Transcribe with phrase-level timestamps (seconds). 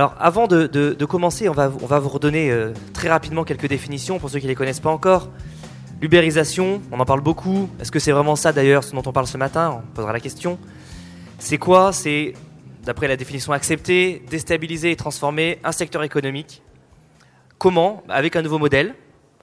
[0.00, 4.18] Alors, avant de, commencer, on va, on va vous redonner euh, très rapidement quelques définitions
[4.18, 5.28] pour ceux qui ne les connaissent pas encore.
[6.00, 7.68] L'ubérisation, on en parle beaucoup.
[7.78, 9.82] Est-ce que c'est vraiment ça d'ailleurs, ce dont on parle ce matin?
[9.84, 10.58] On posera la question.
[11.38, 11.92] C'est quoi?
[11.92, 12.32] C'est,
[12.82, 16.62] d'après la définition acceptée, déstabiliser et transformer un secteur économique.
[17.58, 18.02] Comment?
[18.08, 18.94] Avec un nouveau modèle.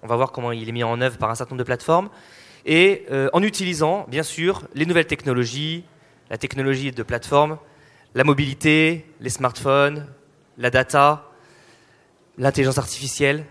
[0.01, 2.09] On va voir comment il est mis en œuvre par un certain nombre de plateformes.
[2.65, 5.83] Et euh, en utilisant, bien sûr, les nouvelles technologies,
[6.31, 7.59] la technologie de plateforme,
[8.15, 10.07] la mobilité, les smartphones,
[10.57, 11.29] la data,
[12.37, 13.45] l'intelligence artificielle,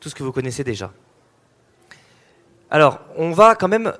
[0.00, 0.92] tout ce que vous connaissez déjà.
[2.70, 3.92] Alors, on va quand même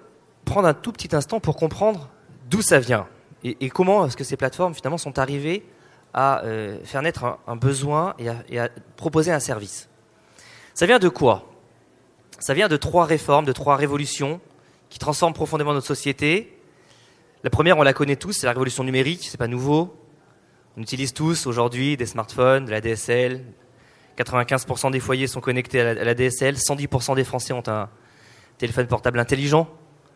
[0.44, 2.08] prendre un tout petit instant pour comprendre
[2.48, 3.06] d'où ça vient
[3.44, 5.64] et, comment est-ce que ces plateformes finalement sont arrivées
[6.12, 9.88] à euh, faire naître un, un besoin et à, et à proposer un service.
[10.74, 11.44] Ça vient de quoi?
[12.40, 14.40] Ça vient de trois réformes, de trois révolutions
[14.88, 16.58] qui transforment profondément notre société.
[17.44, 19.94] La première, on la connaît tous, c'est la révolution numérique, c'est pas nouveau.
[20.78, 23.42] On utilise tous aujourd'hui des smartphones, de la DSL.
[24.18, 26.56] 95% des foyers sont connectés à la, DSL.
[26.56, 27.88] 110% des Français ont un
[28.58, 29.68] téléphone portable intelligent,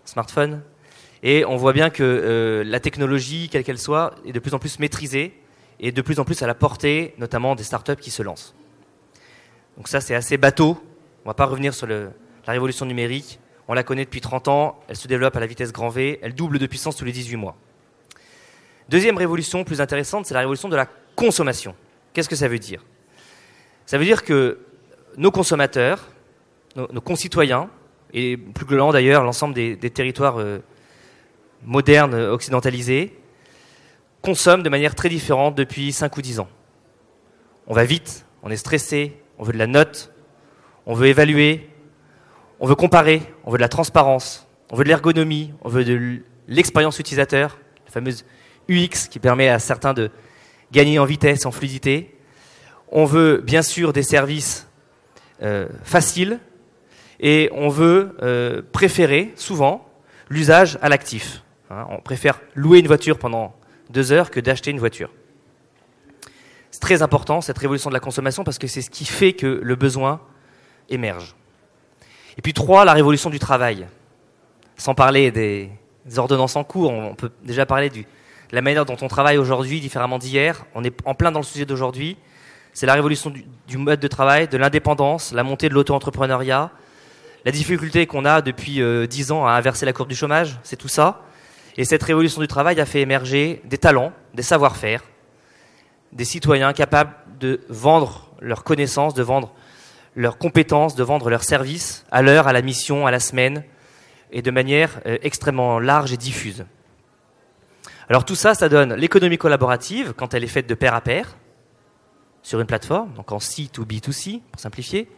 [0.04, 0.62] smartphone.
[1.22, 4.58] Et on voit bien que euh, la technologie, quelle qu'elle soit, est de plus en
[4.58, 5.40] plus maîtrisée
[5.78, 8.54] et de plus en plus à la portée, notamment des startups qui se lancent.
[9.78, 10.78] Donc ça, c'est assez bateau.
[11.24, 12.10] On va pas revenir sur la
[12.46, 13.40] révolution numérique.
[13.66, 14.80] On la connaît depuis 30 ans.
[14.88, 16.18] Elle se développe à la vitesse grand V.
[16.22, 17.56] Elle double de puissance tous les 18 mois.
[18.90, 21.76] Deuxième révolution plus intéressante, c'est la révolution de la consommation.
[22.12, 22.84] Qu'est-ce que ça veut dire?
[23.86, 24.58] Ça veut dire que
[25.16, 26.08] nos consommateurs,
[26.74, 27.70] nos, concitoyens,
[28.12, 30.58] et plus globalement d'ailleurs l'ensemble des, territoires euh,
[31.64, 33.16] modernes, euh, occidentalisés,
[34.22, 36.48] consomment de manière très différente depuis 5 ou 10 ans.
[37.68, 40.12] On va vite, on est stressé, on veut de la note,
[40.86, 41.70] on veut évaluer,
[42.58, 46.22] on veut comparer, on veut de la transparence, on veut de l'ergonomie, on veut de
[46.48, 47.56] l'expérience utilisateur,
[47.86, 48.24] la fameuse
[48.70, 50.10] UX qui permet à certains de
[50.72, 52.16] gagner en vitesse, en fluidité.
[52.92, 54.66] On veut bien sûr des services
[55.42, 56.38] euh, faciles
[57.18, 59.88] et on veut euh, préférer souvent
[60.28, 61.42] l'usage à l'actif.
[61.70, 63.54] Hein, on préfère louer une voiture pendant
[63.90, 65.10] deux heures que d'acheter une voiture.
[66.70, 69.60] C'est très important cette révolution de la consommation parce que c'est ce qui fait que
[69.62, 70.20] le besoin
[70.88, 71.34] émerge.
[72.38, 73.86] Et puis trois, la révolution du travail.
[74.76, 75.70] Sans parler des,
[76.16, 78.06] ordonnances en cours, on peut déjà parler du,
[78.52, 80.64] la manière dont on travaille aujourd'hui différemment d'hier.
[80.74, 82.16] On est en plein dans le sujet d'aujourd'hui.
[82.72, 83.32] C'est la révolution
[83.66, 86.70] du, mode de travail, de l'indépendance, la montée de l'auto-entrepreneuriat,
[87.44, 90.76] la difficulté qu'on a depuis euh, 10 ans à inverser la courbe du chômage, c'est
[90.76, 91.22] tout ça.
[91.76, 95.02] Et cette révolution du travail a fait émerger des talents, des savoir-faire,
[96.12, 99.52] des citoyens capables de vendre leurs connaissances, de vendre
[100.14, 103.64] leurs compétences, de vendre leurs services à l'heure, à la mission, à la semaine,
[104.32, 106.64] et de manière euh, extrêmement large et diffuse.
[108.10, 111.36] Alors tout ça, ça donne l'économie collaborative quand elle est faite de pair à pair
[112.42, 115.08] sur une plateforme, donc en C2B2C pour simplifier,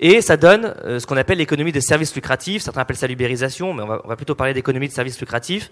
[0.00, 2.60] et ça donne euh, ce qu'on appelle l'économie de services lucratifs.
[2.60, 5.70] Certains appellent ça l'ubérisation, mais on va, plutôt parler d'économie de services lucratifs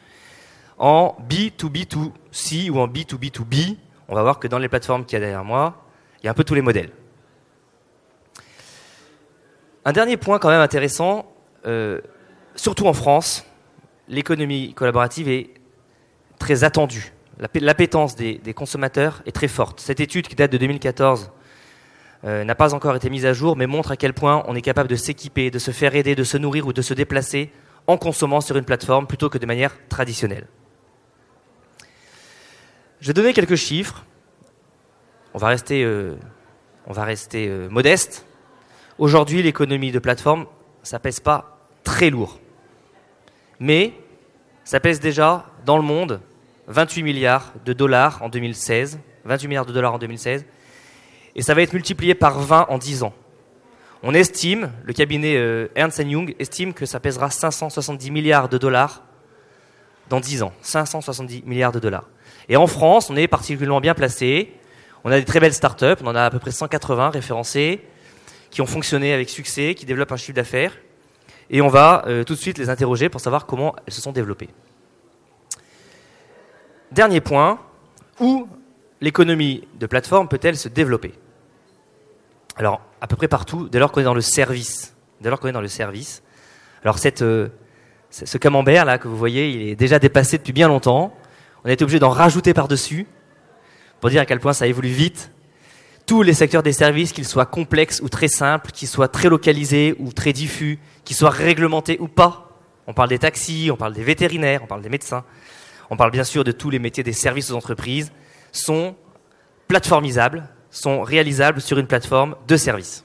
[0.79, 3.77] en B2B2C ou en B2B2B.
[4.09, 5.85] On va voir que dans les plateformes qu'il y a derrière moi,
[6.23, 6.93] il y a un peu tous les modèles.
[9.85, 11.31] Un dernier point quand même intéressant,
[11.67, 12.01] euh,
[12.57, 13.45] surtout en France,
[14.09, 15.54] l'économie collaborative est
[16.45, 17.15] très attendue.
[17.39, 19.81] L'appé- L'appétence des, consommateurs est très forte.
[19.81, 21.31] Cette étude qui date de 2014
[22.25, 24.61] euh, n'a pas encore été mise à jour, mais montre à quel point on est
[24.61, 27.51] capable de s'équiper, de se faire aider, de se nourrir ou de se déplacer
[27.87, 30.47] en consommant sur une plateforme plutôt que de manière traditionnelle.
[33.01, 34.05] Je vais donner quelques chiffres.
[35.33, 36.15] On va rester, euh,
[36.89, 38.27] euh, modeste.
[38.99, 40.45] Aujourd'hui, l'économie de plateforme,
[40.83, 42.39] ça pèse pas très lourd.
[43.61, 43.95] Mais
[44.63, 46.21] ça pèse déjà dans le monde
[46.69, 48.99] 28 milliards de dollars en 2016.
[49.25, 50.45] 28 milliards de dollars en 2016.
[51.37, 53.15] Et ça va être multiplié par 20 en 10 ans.
[54.03, 59.03] On estime, le cabinet euh, Ernst Young estime que ça pèsera 570 milliards de dollars
[60.11, 60.53] dans 10 ans.
[60.61, 62.09] 570 milliards de dollars.
[62.49, 64.53] Et en France, on est particulièrement bien placé.
[65.05, 67.83] On a des très belles startups, on en a à peu près 180 référencées,
[68.51, 70.77] qui ont fonctionné avec succès, qui développent un chiffre d'affaires.
[71.51, 74.13] Et on va euh, tout de suite les interroger pour savoir comment elles se sont
[74.13, 74.49] développées.
[76.95, 77.59] Dernier point,
[78.21, 78.47] où
[79.01, 81.13] l'économie de plateforme peut-elle se développer
[82.55, 84.95] Alors, à peu près partout, dès lors qu'on est dans le service.
[85.21, 86.23] Dès lors qu'on est dans le service.
[86.85, 87.49] Alors, euh,
[88.11, 91.13] ce ce camembert là que vous voyez, il est déjà dépassé depuis bien longtemps.
[91.65, 93.09] On a été obligé d'en rajouter par-dessus
[94.01, 95.33] pour dire à quel point ça évolue vite.
[96.07, 99.97] Tous les secteurs des services, qu'ils soient complexes ou très simples, qu'ils soient très localisés
[99.99, 102.61] ou très diffus, qu'ils soient réglementés ou pas.
[102.87, 105.25] On parle des taxis, on parle des vétérinaires, on parle des médecins.
[105.91, 108.13] On parle bien sûr de tous les métiers des services aux entreprises,
[108.53, 108.95] sont
[109.69, 113.05] plateformisables, sont réalisables sur une plateforme de service.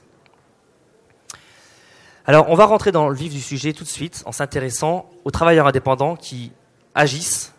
[2.26, 5.30] Alors, on va rentrer dans le vif du sujet tout de suite en s'intéressant aux
[5.30, 6.52] travailleurs indépendants qui
[6.94, 7.54] agissent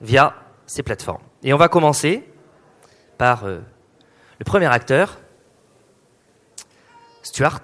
[0.00, 0.34] via
[0.66, 1.22] ces plateformes.
[1.42, 2.28] Et on va commencer
[3.18, 3.60] par euh,
[4.38, 5.18] le premier acteur,
[7.22, 7.60] Stuart.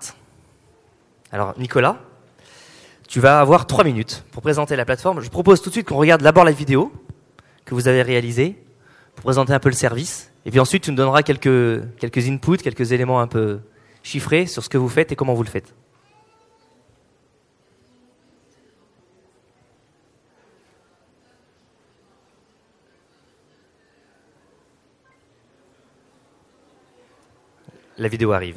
[1.30, 1.98] Alors, Nicolas,
[3.12, 5.20] tu vas avoir trois minutes pour présenter la plateforme.
[5.20, 6.90] Je propose tout de suite qu'on regarde d'abord la vidéo
[7.66, 8.56] que vous avez réalisée
[9.14, 10.32] pour présenter un peu le service.
[10.46, 13.60] Et puis ensuite, tu nous donneras quelques, quelques inputs, quelques éléments un peu
[14.02, 15.74] chiffrés sur ce que vous faites et comment vous le faites.
[27.98, 28.56] La vidéo arrive.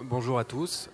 [0.00, 0.88] Bonjour à tous.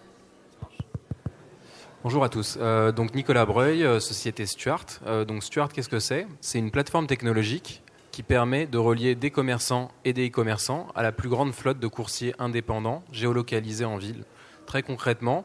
[2.02, 2.58] Bonjour à tous.
[2.60, 4.84] Euh, donc Nicolas Breuil, euh, société Stuart.
[5.06, 6.26] Euh, donc Stuart, qu'est-ce que c'est?
[6.40, 11.12] C'est une plateforme technologique qui permet de relier des commerçants et des e-commerçants à la
[11.12, 14.24] plus grande flotte de coursiers indépendants géolocalisés en ville.
[14.66, 15.44] Très concrètement,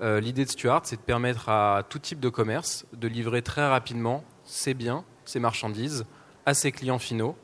[0.00, 4.24] l'idée de Stuart, c'est de permettre à tout type de commerce de livrer très rapidement
[4.44, 6.04] ses biens, ses marchandises
[6.46, 7.36] à ses clients finaux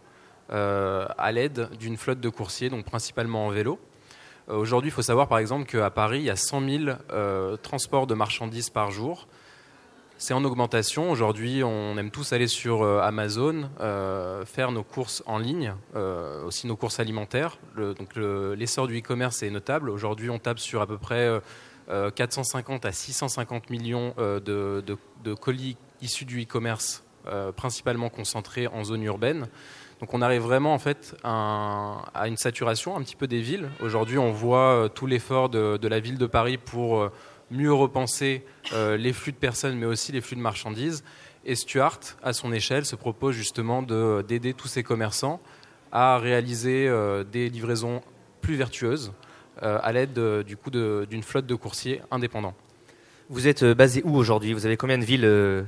[0.49, 3.78] à l'aide d'une flotte de coursiers, donc principalement en vélo.
[4.49, 7.57] Euh, Aujourd'hui, il faut savoir par exemple qu'à Paris, il y a 100 000 euh,
[7.57, 9.27] transports de marchandises par jour.
[10.19, 11.11] C'est en augmentation.
[11.11, 13.69] Aujourd'hui, on aime tous aller sur euh, Amazon,
[14.47, 15.75] faire nos courses en ligne,
[16.47, 17.59] aussi nos courses alimentaires.
[17.77, 19.91] Donc le- l'essor du e-commerce est notable.
[19.91, 21.41] Aujourd'hui, on tape sur à peu près euh,
[21.91, 24.83] euh, 450 à 650 millions de,
[25.23, 27.05] de- colis issus du e-commerce,
[27.57, 29.49] principalement concentrés en zone urbaine.
[30.00, 33.41] Donc on arrive vraiment en fait à, un- à une saturation un petit peu des
[33.41, 33.71] villes.
[33.81, 37.11] Aujourd'hui, on voit euh, tout l'effort de, la ville de Paris pour euh,
[37.50, 41.03] mieux repenser euh, les flux de personnes, mais aussi les flux de marchandises.
[41.47, 45.41] Et Stuart, à son échelle, se propose justement de- d'aider tous ces commerçants
[45.93, 46.91] à réaliser
[47.33, 48.03] des livraisons
[48.43, 49.12] plus vertueuses
[49.62, 52.55] à l'aide de- du coup d'une flotte de coursiers indépendants.
[53.31, 54.53] Vous êtes basé où aujourd'hui?
[54.53, 55.65] Vous avez combien de villes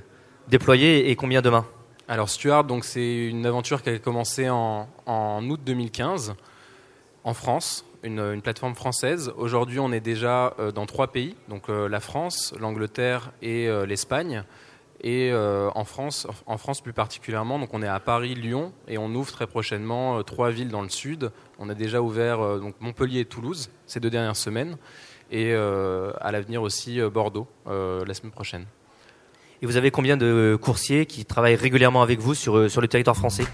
[0.48, 1.64] déployées et combien demain?
[2.10, 6.36] Alors Stuart, donc c'est une aventure qui a commencé en, août 2015
[7.22, 9.30] en France, une, une plateforme française.
[9.36, 13.84] Aujourd'hui, on est déjà euh, dans trois pays, donc euh, la France, l'Angleterre et euh,
[13.84, 14.44] l'Espagne.
[15.04, 19.14] Et en France, en France plus particulièrement, donc on est à Paris, Lyon, et on
[19.14, 21.30] ouvre très prochainement trois villes dans le sud.
[21.60, 24.76] On a déjà ouvert donc Montpellier et Toulouse ces deux dernières semaines,
[25.30, 28.66] et à l'avenir aussi Bordeaux la semaine prochaine.
[29.60, 32.88] Et vous avez combien de coursiers qui travaillent régulièrement avec vous sur, euh, sur le
[32.88, 33.44] territoire français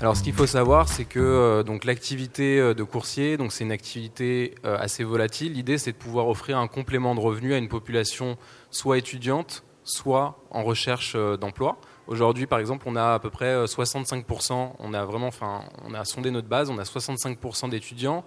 [0.00, 4.54] Alors, ce qu'il faut savoir, c'est que euh, l'activité euh, de coursier, c'est une activité
[4.62, 5.54] assez volatile.
[5.54, 8.36] L'idée, c'est de pouvoir offrir un complément de revenus à une population
[8.70, 11.78] soit étudiante, soit en recherche d'emploi.
[12.10, 14.72] Aujourd'hui, par exemple, on a à peu près euh, 65%.
[14.80, 16.68] On a vraiment, enfin, on a sondé notre base.
[16.68, 18.24] On a 65% d'étudiants.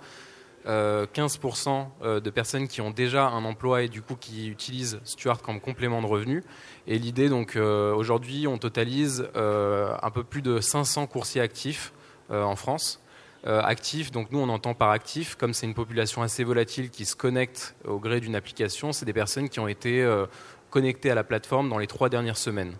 [0.66, 5.00] Euh, 15% euh, de personnes qui ont déjà un emploi et du coup qui utilisent
[5.04, 6.44] Stuart comme complément de revenus.
[6.88, 11.94] Et l'idée, donc, euh, aujourd'hui, on totalise euh, un peu plus de 500 coursiers actifs
[12.32, 13.00] euh, en France.
[13.46, 17.04] Euh, actifs, donc nous, on entend par actif, comme c'est une population assez volatile qui
[17.04, 20.26] se connecte au gré d'une application, c'est des personnes qui ont été euh,
[20.70, 22.74] connectées à la plateforme dans les trois dernières semaines.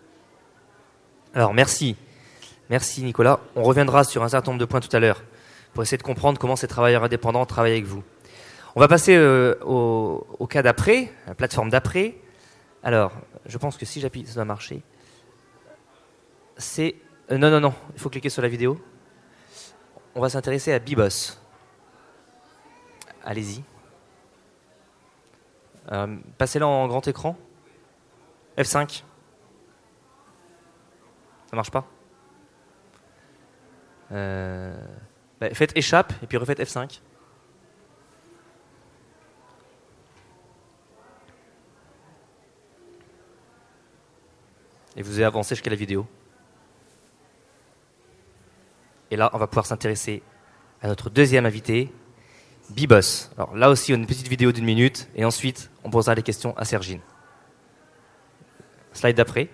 [1.34, 1.98] Alors merci.
[2.70, 3.42] Merci Nicolas.
[3.58, 5.22] On reviendra sur un certain nombre de points tout à l'heure
[5.74, 8.04] pour essayer de comprendre comment ces travailleurs indépendants travaillent avec vous.
[8.76, 12.16] On va passer euh, au, cas d'après, la plateforme d'après.
[12.84, 13.12] Alors,
[13.46, 14.82] je pense que si j'appuie, ça doit marcher.
[16.58, 16.96] C'est...
[17.32, 18.80] euh, non, non, non, il faut cliquer sur la vidéo.
[20.16, 21.38] on va s'intéresser à Bibos.
[23.24, 23.64] Allez-y.
[25.92, 27.38] Euh, Passez-le en grand écran.
[28.58, 29.04] F5.
[31.50, 31.86] Ça marche pas?
[34.12, 34.76] Euh,
[35.54, 37.02] Faites échappe et puis refaites F5.
[44.96, 46.06] Et vous avez avancé jusqu'à la vidéo.
[49.10, 50.24] Et là, on va pouvoir s'intéresser
[50.82, 51.92] à notre deuxième invité,
[52.70, 53.30] Bibos.
[53.38, 56.24] Alors là aussi, on a une petite vidéo d'une minute, et ensuite, on posera les
[56.24, 57.02] questions à Sergine.
[58.94, 59.50] Slide d'après.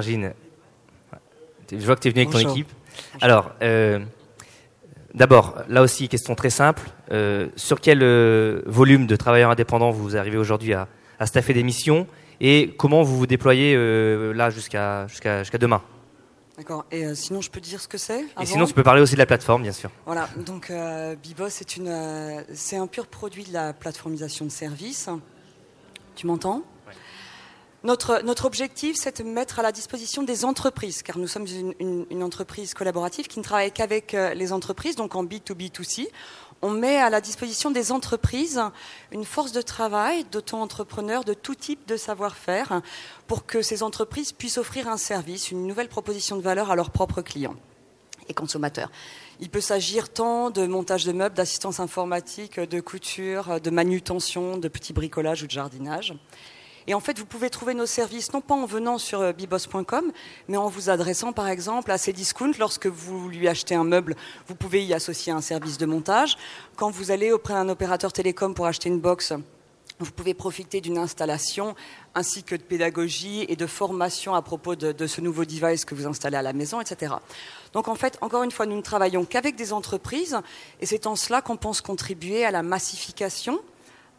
[0.00, 0.32] Sergine,
[1.72, 2.52] je vois que tu es venue avec ton Bonjour.
[2.52, 2.68] équipe.
[3.20, 3.98] Alors, euh,
[5.12, 6.82] d'abord, là aussi, question très simple.
[7.10, 10.86] Euh, sur quel euh, volume de travailleurs indépendants vous arrivez aujourd'hui à,
[11.18, 12.06] à staffer des missions
[12.40, 13.74] et comment vous vous déployez
[14.32, 15.82] là jusqu'à jusqu'à jusqu'à demain?
[16.56, 16.84] D'accord.
[16.92, 19.14] Et euh, sinon, je peux dire ce que c'est Et sinon, tu peux parler aussi
[19.14, 19.90] de la plateforme, bien sûr.
[20.06, 20.28] Voilà.
[20.44, 25.08] Donc, euh, Bibos, c'est une, euh, c'est un pur produit de la plateformisation de services.
[26.16, 26.62] Tu m'entends?
[27.84, 32.06] Notre, objectif, c'est de mettre à la disposition des entreprises, car nous sommes une, une-
[32.10, 36.08] une entreprise collaborative qui ne travaille qu'avec euh, les entreprises, donc en B2B2C.
[36.60, 38.60] On met à la disposition des entreprises
[39.12, 42.82] une force de travail d'auto-entrepreneurs de tout type de savoir-faire
[43.28, 46.90] pour que ces entreprises puissent offrir un service, une nouvelle proposition de valeur à leurs
[46.90, 47.54] propres clients
[48.28, 48.90] et consommateurs.
[49.38, 54.66] Il peut s'agir tant de montage de meubles, d'assistance informatique, de couture, de manutention, de
[54.66, 56.12] petits bricolages ou de jardinage.
[56.88, 60.10] Et en fait, vous pouvez trouver nos services non pas en venant sur euh, bibos.com,
[60.48, 62.52] mais en vous adressant par exemple à Cdiscount.
[62.58, 64.16] Lorsque vous lui achetez un meuble,
[64.46, 66.38] vous pouvez y associer un service de montage.
[66.76, 69.34] Quand vous allez auprès d'un opérateur télécom pour acheter une box,
[69.98, 71.74] vous pouvez profiter d'une installation
[72.14, 75.94] ainsi que de pédagogie et de formation à propos de, de ce nouveau device que
[75.94, 77.16] vous installez à la maison, etc.
[77.74, 80.38] Donc en fait, encore une fois, nous ne travaillons qu'avec des entreprises
[80.80, 83.60] et c'est en cela qu'on pense contribuer à la massification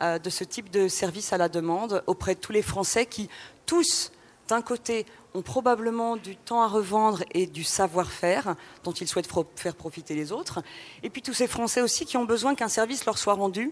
[0.02, 3.30] de ce type de service à la demande auprès de tous les Français qui,
[3.66, 4.12] tous,
[4.48, 9.76] d'un côté, ont probablement du temps à revendre et du savoir-faire dont ils souhaitent faire
[9.76, 10.64] profiter les autres,
[11.04, 13.72] et puis tous ces Français aussi qui ont besoin qu'un service leur soit rendu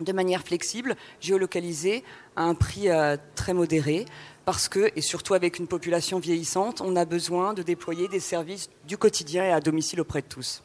[0.00, 2.02] de manière flexible, géolocalisée,
[2.36, 4.06] à un prix euh, très modéré,
[4.44, 8.68] parce que, et surtout avec une population vieillissante, on a besoin de déployer des services
[8.86, 10.62] du quotidien et à domicile auprès de tous.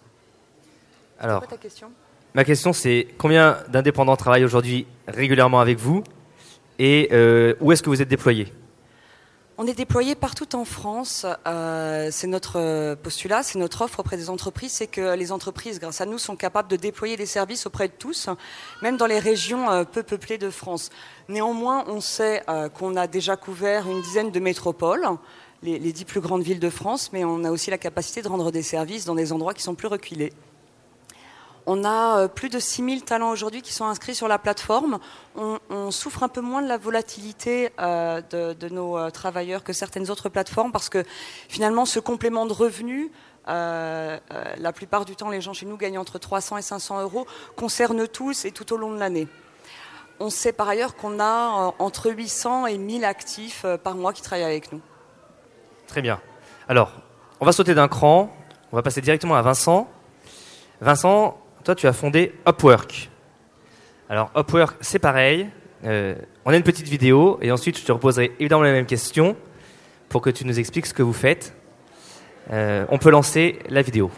[1.20, 1.92] Alors, ta question?
[2.36, 6.04] Ma question c'est combien d'indépendants travaillent aujourd'hui régulièrement avec vous
[6.80, 8.54] et euh, où est-ce que vous êtes déployés?
[9.60, 11.26] On est déployé partout en France.
[11.48, 15.80] Euh, c'est notre euh, postulat, c'est notre offre auprès des entreprises, c'est que les entreprises,
[15.80, 18.30] grâce à nous, sont capables de déployer des services auprès de tous,
[18.84, 20.92] même dans les régions peu peuplées de France.
[21.28, 22.44] Néanmoins, on sait
[22.76, 25.08] qu'on a déjà couvert une dizaine de métropoles,
[25.64, 28.28] les, les dix plus grandes villes de France, mais on a aussi la capacité de
[28.28, 30.34] rendre des services dans des endroits qui sont plus reculés.
[31.70, 35.00] On a euh, plus de 6000 talents aujourd'hui qui sont inscrits sur la plateforme.
[35.36, 40.10] On, souffre un peu moins de la volatilité euh, de, nos euh, travailleurs que certaines
[40.10, 41.04] autres plateformes parce que
[41.50, 43.10] finalement ce complément de revenus,
[43.48, 48.08] la plupart du temps les gens chez nous gagnent entre 300 et 500 euros, concerne
[48.08, 49.28] tous et tout au long de l'année.
[50.20, 54.46] On sait par ailleurs qu'on a entre 800 et 1000 actifs par mois qui travaillent
[54.46, 54.82] avec nous.
[55.88, 56.20] Très bien.
[56.68, 56.92] Alors,
[57.40, 58.30] on va sauter d'un cran.
[58.72, 59.88] On va passer directement à Vincent.
[60.82, 63.10] Vincent, toi, tu as fondé Upwork.
[64.10, 65.50] Alors, Upwork, c'est pareil.
[65.84, 69.36] Euh, on a une petite vidéo et ensuite, je te reposerai évidemment la même question
[70.08, 71.54] pour que tu nous expliques ce que vous faites.
[72.54, 74.10] Euh, on peut lancer la vidéo.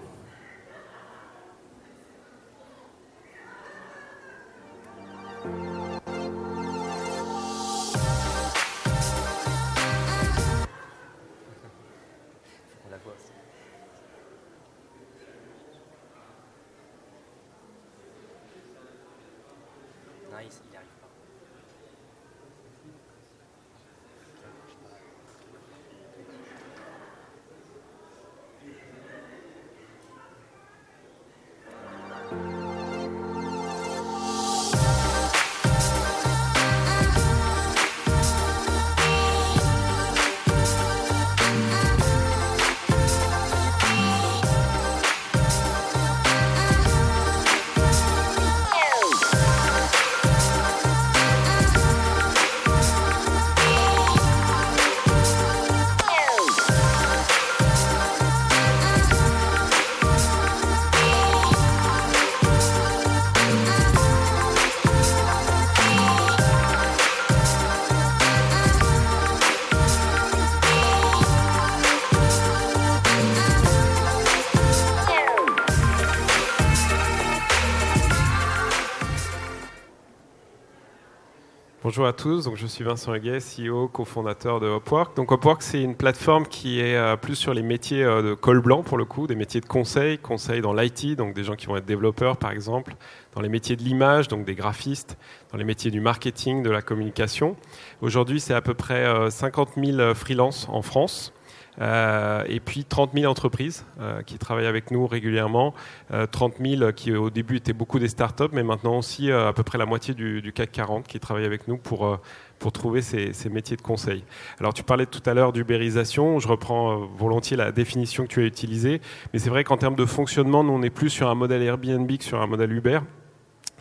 [82.00, 85.18] Bonjour à tous, je suis Vincent Huguet, CEO, cofondateur de Upwork.
[85.18, 88.84] Donc c'est une plateforme qui est euh, plus sur les métiers euh, de col blanc
[88.84, 91.76] pour le coup, des métiers de conseil, conseil dans l'IT, donc des gens qui vont
[91.76, 92.96] être développeurs par exemple,
[93.36, 95.18] dans les métiers de l'image, donc des graphistes,
[95.52, 97.58] dans les métiers du marketing, de la communication.
[98.02, 101.34] Aujourd'hui, c'est à peu près euh, 50 000 freelances en France.
[101.80, 105.74] Euh, et puis 30 000 entreprises euh, qui travaillent avec nous régulièrement,
[106.12, 109.54] euh, 30 000 qui au début étaient beaucoup des startups, mais maintenant aussi euh, à
[109.54, 112.18] peu près la moitié du, CAC 40 qui travaillent avec nous pour, euh,
[112.60, 114.24] pour trouver ces, ces, métiers de conseil.
[114.60, 118.42] Alors tu parlais tout à l'heure d'ubérisation, je reprends euh, volontiers la définition que tu
[118.42, 119.02] as utilisée,
[119.34, 122.12] mais c'est vrai qu'en termes de fonctionnement, nous on est plus sur un modèle Airbnb
[122.18, 123.00] que sur un modèle Uber.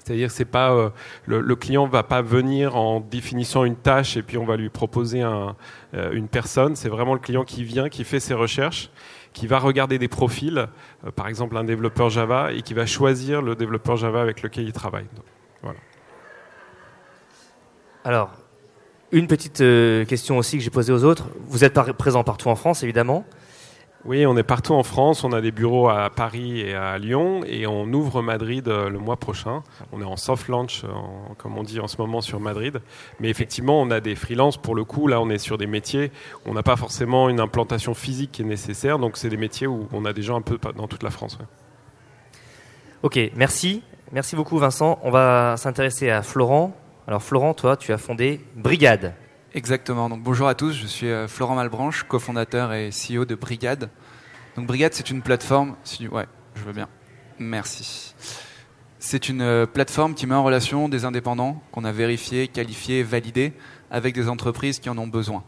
[0.09, 0.89] C'est-à-dire, c'est pas euh,
[1.27, 4.71] le, le, client va pas venir en définissant une tâche et puis on va lui
[4.71, 5.53] proposer euh,
[6.13, 6.77] une personne.
[6.77, 8.91] C'est vraiment le client qui vient, qui fait ses recherches,
[9.35, 10.67] qui va regarder des profils,
[11.07, 14.65] euh, par exemple un développeur Java, et qui va choisir le développeur Java avec lequel
[14.65, 15.05] il travaille.
[15.63, 15.79] Voilà.
[18.03, 18.31] Alors,
[19.13, 19.63] une petite
[20.09, 21.29] question aussi que j'ai posée aux autres.
[21.49, 23.27] Vous êtes par présent partout en France, évidemment.
[24.09, 25.23] Oui, on est partout en France.
[25.23, 28.99] On a des bureaux à Paris et à Lyon et on ouvre Madrid euh, le
[28.99, 29.63] mois prochain.
[29.93, 32.81] On est en soft launch, en, comme on dit en ce moment, sur Madrid.
[33.21, 35.09] Mais effectivement, on a des freelances pour le coup.
[35.09, 36.11] Là, on est sur des métiers
[36.47, 38.99] où on n'a pas forcément une implantation physique qui est nécessaire.
[38.99, 41.37] Donc, c'est des métiers où on a des gens un peu dans toute la France.
[43.03, 43.83] Ok, merci.
[44.13, 44.99] Merci beaucoup, Vincent.
[45.03, 46.75] On va s'intéresser à Florent.
[47.07, 49.13] Alors, Florent, toi, tu as fondé Brigade.
[49.55, 50.11] Exactement.
[50.11, 53.89] Donc bonjour à tous, je suis euh, Florent Malbranche, cofondateur et CEO de Brigade.
[54.57, 55.75] Donc Brigade, c'est une plateforme.
[56.13, 56.87] Ouais, je veux bien.
[57.39, 58.15] Merci.
[58.99, 63.55] C'est une euh, plateforme qui met en relation des indépendants qu'on a vérifiés, qualifiés, validés
[63.91, 65.45] avec des entreprises qui en ont besoin.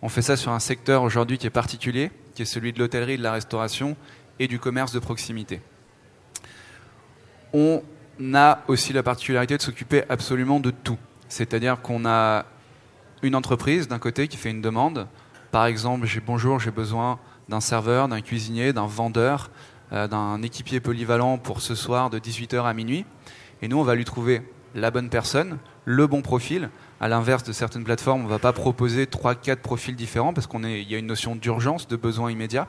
[0.00, 3.18] On fait ça sur un secteur aujourd'hui qui est particulier, qui est celui de l'hôtellerie,
[3.18, 3.96] de la restauration
[4.38, 5.60] et du commerce de proximité.
[7.52, 7.82] On
[8.34, 10.98] a aussi la particularité de s'occuper absolument de tout.
[11.28, 12.46] C'est-à-dire qu'on a
[13.22, 15.06] une entreprise d'un côté qui fait une demande.
[15.50, 19.50] Par exemple, j'ai bonjour, j'ai besoin d'un serveur, d'un cuisinier, d'un vendeur,
[19.92, 23.04] euh, d'un équipier polyvalent pour ce soir de 18h à minuit.
[23.60, 24.42] Et nous, on va lui trouver
[24.74, 26.70] la bonne personne, le bon profil.
[27.00, 30.90] À l'inverse de certaines plateformes, on ne va pas proposer 3-4 profils différents parce qu'il
[30.90, 32.66] y a une notion d'urgence, de besoin immédiat.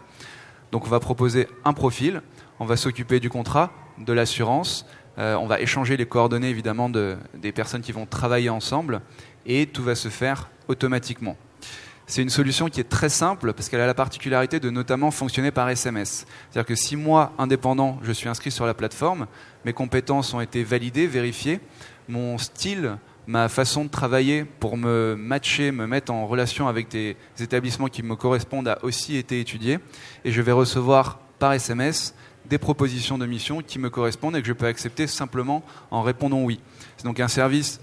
[0.71, 2.21] Donc on va proposer un profil,
[2.59, 4.85] on va s'occuper du contrat, de l'assurance,
[5.17, 9.01] euh, on va échanger les coordonnées évidemment de, des personnes qui vont travailler ensemble
[9.45, 11.37] et tout va se faire automatiquement.
[12.05, 15.51] C'est une solution qui est très simple parce qu'elle a la particularité de notamment fonctionner
[15.51, 16.25] par SMS.
[16.49, 19.27] C'est-à-dire que si moi, indépendant, je suis inscrit sur la plateforme,
[19.63, 21.61] mes compétences ont été validées, vérifiées,
[22.09, 27.15] mon style, ma façon de travailler pour me matcher, me mettre en relation avec des
[27.39, 29.79] établissements qui me correspondent a aussi été étudié
[30.25, 32.13] et je vais recevoir par SMS
[32.53, 36.43] des propositions de mission qui me correspondent et que je peux accepter simplement en répondant
[36.43, 36.59] oui.
[36.97, 37.81] C'est donc un service,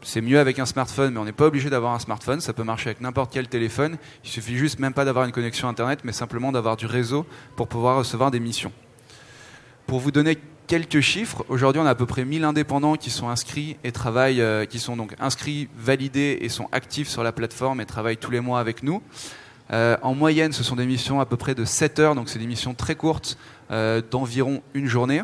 [0.00, 2.62] c'est mieux avec un smartphone, mais on n'est pas obligé d'avoir un smartphone, ça peut
[2.62, 3.96] marcher avec n'importe quel téléphone.
[4.22, 7.66] Il suffit juste même pas d'avoir une connexion Internet, mais simplement d'avoir du réseau pour
[7.66, 8.70] pouvoir recevoir des missions.
[9.88, 13.28] Pour vous donner quelques chiffres, aujourd'hui on a à peu près 1000 indépendants qui sont
[13.28, 17.80] inscrits et travaillent, euh, qui sont donc inscrits, validés et sont actifs sur la plateforme
[17.80, 19.02] et travaillent tous les mois avec nous.
[19.72, 22.38] Euh, en moyenne, ce sont des missions à peu près de 7 heures, donc c'est
[22.38, 23.38] des missions très courtes,
[24.10, 25.22] d'environ une journée.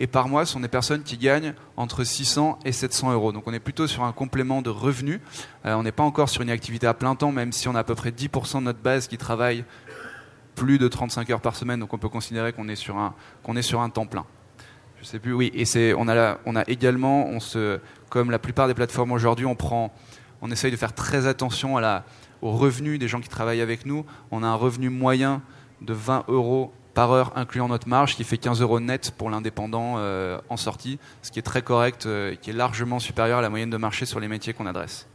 [0.00, 3.32] Et par mois, ce sont des personnes qui gagnent entre 600 et 700 euros.
[3.32, 5.20] Donc on est plutôt sur un complément de revenus.
[5.66, 7.80] Euh, on n'est pas encore sur une activité à plein temps, même si on a
[7.80, 9.62] à peu près 10% de notre base qui travaille
[10.54, 11.80] plus de 35 heures par semaine.
[11.80, 13.14] Donc on peut considérer qu'on est sur un,
[13.54, 14.24] est sur un temps plein.
[15.02, 15.52] Je sais plus, oui.
[15.54, 19.54] Et on a, on a également, on se, comme la plupart des plateformes aujourd'hui, on
[19.54, 19.92] prend,
[20.40, 22.04] on essaye de faire très attention à la,
[22.40, 24.06] aux revenus des gens qui travaillent avec nous.
[24.30, 25.42] On a un revenu moyen
[25.82, 29.94] de 20 euros par heure, incluant notre marge, qui fait 15 euros net pour l'indépendant
[29.96, 33.40] euh, en sortie, ce qui est très correct, euh, et qui est largement supérieur à
[33.40, 35.06] la moyenne de marché sur les métiers qu'on adresse.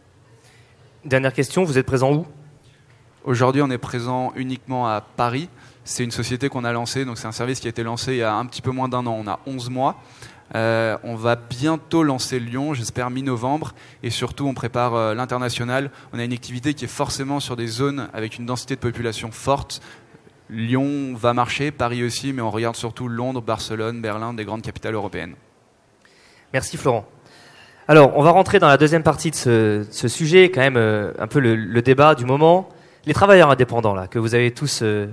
[1.05, 2.25] Dernière question, vous êtes présent où?
[3.23, 5.47] Aujourd'hui, on est présent uniquement à Paris.
[5.83, 8.17] C'est une société qu'on a lancée, donc c'est un service qui a été lancé il
[8.17, 9.15] y a un petit peu moins d'un an.
[9.23, 10.01] On a 11 mois.
[10.53, 15.89] Euh, on va bientôt lancer Lyon, j'espère mi-novembre, et surtout on prépare euh, l'international.
[16.13, 19.31] On a une activité qui est forcément sur des zones avec une densité de population
[19.31, 19.81] forte.
[20.49, 24.93] Lyon va marcher, Paris aussi, mais on regarde surtout Londres, Barcelone, Berlin, des grandes capitales
[24.93, 25.35] européennes.
[26.53, 27.05] Merci Florent.
[27.87, 31.27] Alors, on va rentrer dans la deuxième partie de ce, sujet, quand même euh, un
[31.27, 32.69] peu le, le débat du moment.
[33.05, 35.07] Les travailleurs indépendants, là, que vous avez tous euh,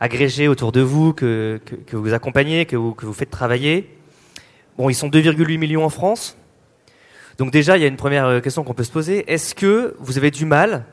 [0.00, 3.96] agrégés autour de vous, que, que, que vous accompagnez, que vous, que vous faites travailler.
[4.76, 6.36] Bon, ils sont 2,8 millions en France.
[7.38, 9.30] Donc déjà, il y a une première euh, question qu'on peut se poser.
[9.32, 10.84] Est-ce que vous avez du mal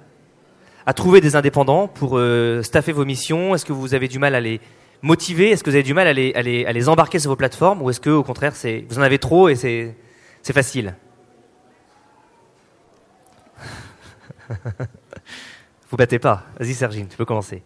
[0.86, 4.36] à trouver des indépendants pour euh, staffer vos missions Est-ce que vous avez du mal
[4.36, 4.60] à les
[5.02, 5.52] motiver?
[5.52, 7.82] Est-ce que vous avez du mal à les, embarquer sur vos plateformes?
[7.82, 8.54] Ou est-ce que, au contraire,
[8.90, 9.96] vous en avez trop et c'est,
[10.54, 10.96] facile?
[15.90, 16.44] Vous battez pas.
[16.58, 17.64] Vas-y, Sergine, tu peux commencer.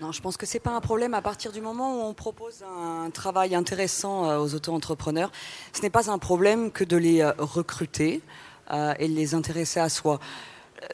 [0.00, 2.64] Non, je pense que c'est pas un problème à partir du moment où on propose
[2.64, 5.30] un travail intéressant euh, aux auto-entrepreneurs.
[5.72, 8.20] Ce n'est pas un problème que de les euh, recruter
[8.72, 10.18] euh, et les intéresser à soi.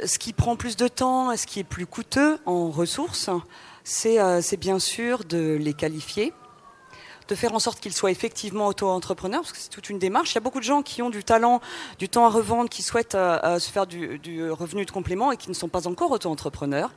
[0.05, 3.31] Ce qui prend plus de temps, et ce qui est plus coûteux en ressources,
[3.85, 6.33] c'est euh, c'est bien sûr de les qualifier,
[7.29, 10.33] de faire en sorte qu'ils soient effectivement auto-entrepreneurs, parce que c'est toute une démarche.
[10.33, 11.61] Il y a beaucoup de gens qui ont du talent,
[11.99, 15.37] du temps à revendre, qui souhaitent euh, euh, se faire du, revenu de complément et
[15.37, 16.91] qui ne sont pas encore auto-entrepreneurs.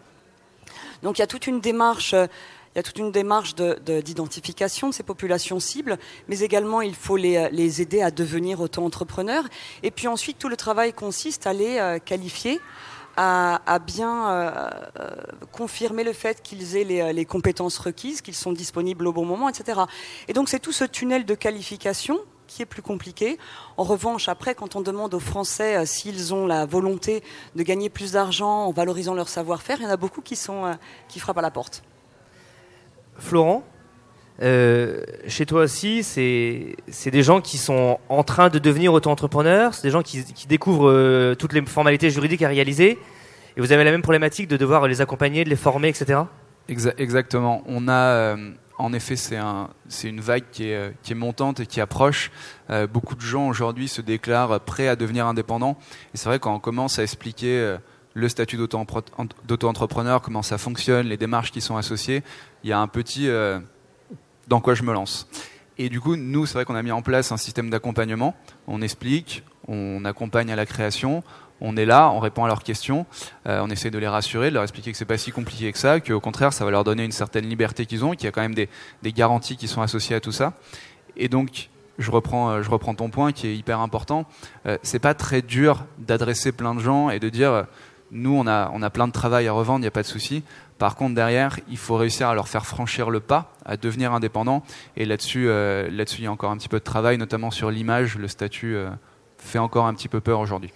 [1.01, 2.13] Donc il y a toute une démarche,
[2.73, 5.97] il y a toute une démarche de- de- d'identification de, ces populations cibles,
[6.29, 9.43] mais également il faut les, euh, les aider à devenir auto-entrepreneurs.
[9.83, 12.59] Et puis ensuite tout le travail consiste à les euh, qualifier.
[13.17, 14.69] À, bien euh,
[15.51, 19.81] confirmer le fait qu'ils aient les, compétences requises, qu'ils sont disponibles au bon moment, etc.
[20.27, 23.37] Et donc c'est tout ce tunnel de qualification qui est plus compliqué.
[23.77, 27.21] En revanche, après, quand on demande aux Français s'ils ont la volonté
[27.55, 30.35] de gagner plus d'argent en valorisant leur savoir-faire, il y en a beaucoup qui
[31.19, 31.83] frappent à la porte.
[33.17, 33.63] Florent,
[34.41, 39.83] euh, chez toi aussi, c'est des gens qui sont en train de devenir auto-entrepreneurs, c'est
[39.83, 42.97] des gens qui, découvrent euh, toutes les formalités juridiques à réaliser,
[43.55, 46.21] et vous avez la même problématique de devoir les accompagner, de les former, etc.
[46.69, 47.61] Exa- exactement.
[47.67, 49.69] On a, euh, en effet, c'est un,
[50.03, 52.31] une vague qui est, qui est montante et qui approche.
[52.91, 55.77] Beaucoup de gens aujourd'hui se déclarent prêts à devenir indépendants.
[56.15, 57.77] Et c'est vrai quand on commence à expliquer
[58.13, 62.23] le statut d'auto-entrepreneur, comment ça fonctionne, les démarches qui sont associées,
[62.63, 63.59] il y a un petit euh,
[64.47, 65.27] dans quoi je me lance.
[65.77, 68.35] Et du coup, nous, c'est vrai qu'on a mis en place un système d'accompagnement.
[68.67, 71.23] On explique, on accompagne à la création,
[71.61, 73.05] on est là, on répond à leurs questions,
[73.47, 75.77] euh, on essaie de les rassurer, de leur expliquer que c'est pas si compliqué que
[75.77, 78.31] ça, qu'au contraire, ça va leur donner une certaine liberté qu'ils ont, qu'il y a
[78.31, 78.67] quand même des,
[79.13, 80.53] garanties qui sont associées à tout ça.
[81.15, 81.69] Et donc,
[81.99, 84.25] je reprends, euh, je reprends ton point qui est hyper important.
[84.65, 87.65] Euh, c'est pas très dur d'adresser plein de gens et de dire,
[88.09, 90.07] nous, on a, on a plein de travail à revendre, il n'y a pas de
[90.07, 90.43] souci.
[90.81, 94.63] Par contre, derrière, il faut réussir à leur faire franchir le pas, à devenir indépendant.
[94.97, 97.69] Et là-dessus, euh, là-dessus, il y a encore un petit peu de travail, notamment sur
[97.69, 98.17] l'image.
[98.17, 98.89] Le statut euh,
[99.37, 100.71] fait encore un petit peu peur aujourd'hui.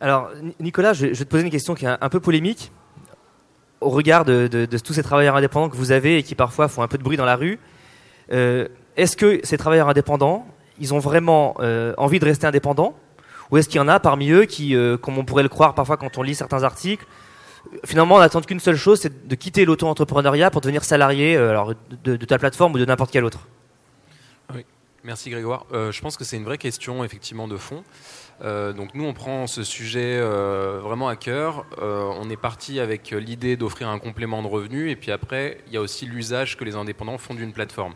[0.00, 2.72] Alors, Ni- Nicolas, je, vais te poser une question qui est un, peu polémique.
[3.82, 4.48] Au regard de,
[4.82, 7.18] tous ces travailleurs indépendants que vous avez et qui parfois font un peu de bruit
[7.18, 7.58] dans la rue,
[8.32, 10.46] euh, est-ce que ces travailleurs indépendants,
[10.78, 11.56] ils ont vraiment
[11.98, 12.96] envie de rester indépendants?
[13.50, 15.98] Ou est-ce qu'il y en a parmi eux qui, comme on pourrait le croire parfois
[15.98, 17.04] quand on lit certains articles,
[17.84, 22.16] finalement n'attendent qu'une seule chose, c'est de quitter l'auto-entrepreneuriat pour devenir salarié euh, alors, de,
[22.16, 23.40] ta plateforme ou de n'importe quelle autre
[25.04, 25.66] Merci Grégoire.
[25.72, 27.82] Euh, je pense que c'est une vraie question effectivement de fond.
[28.44, 31.66] Euh, donc nous on prend ce sujet vraiment à cœur.
[31.80, 35.76] On est parti avec l'idée d'offrir un complément de revenus et puis après il y
[35.76, 37.94] a aussi l'usage que les indépendants font d'une plateforme.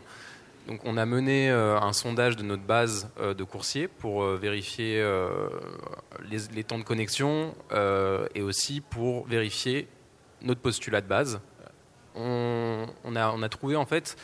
[0.66, 4.36] Donc on a mené euh, un sondage de notre base euh, de coursiers pour euh,
[4.36, 5.04] vérifier
[6.28, 7.54] les, temps de connexion
[8.34, 9.88] et aussi pour vérifier
[10.42, 11.40] notre postulat de base.
[12.16, 14.16] On, a, trouvé en fait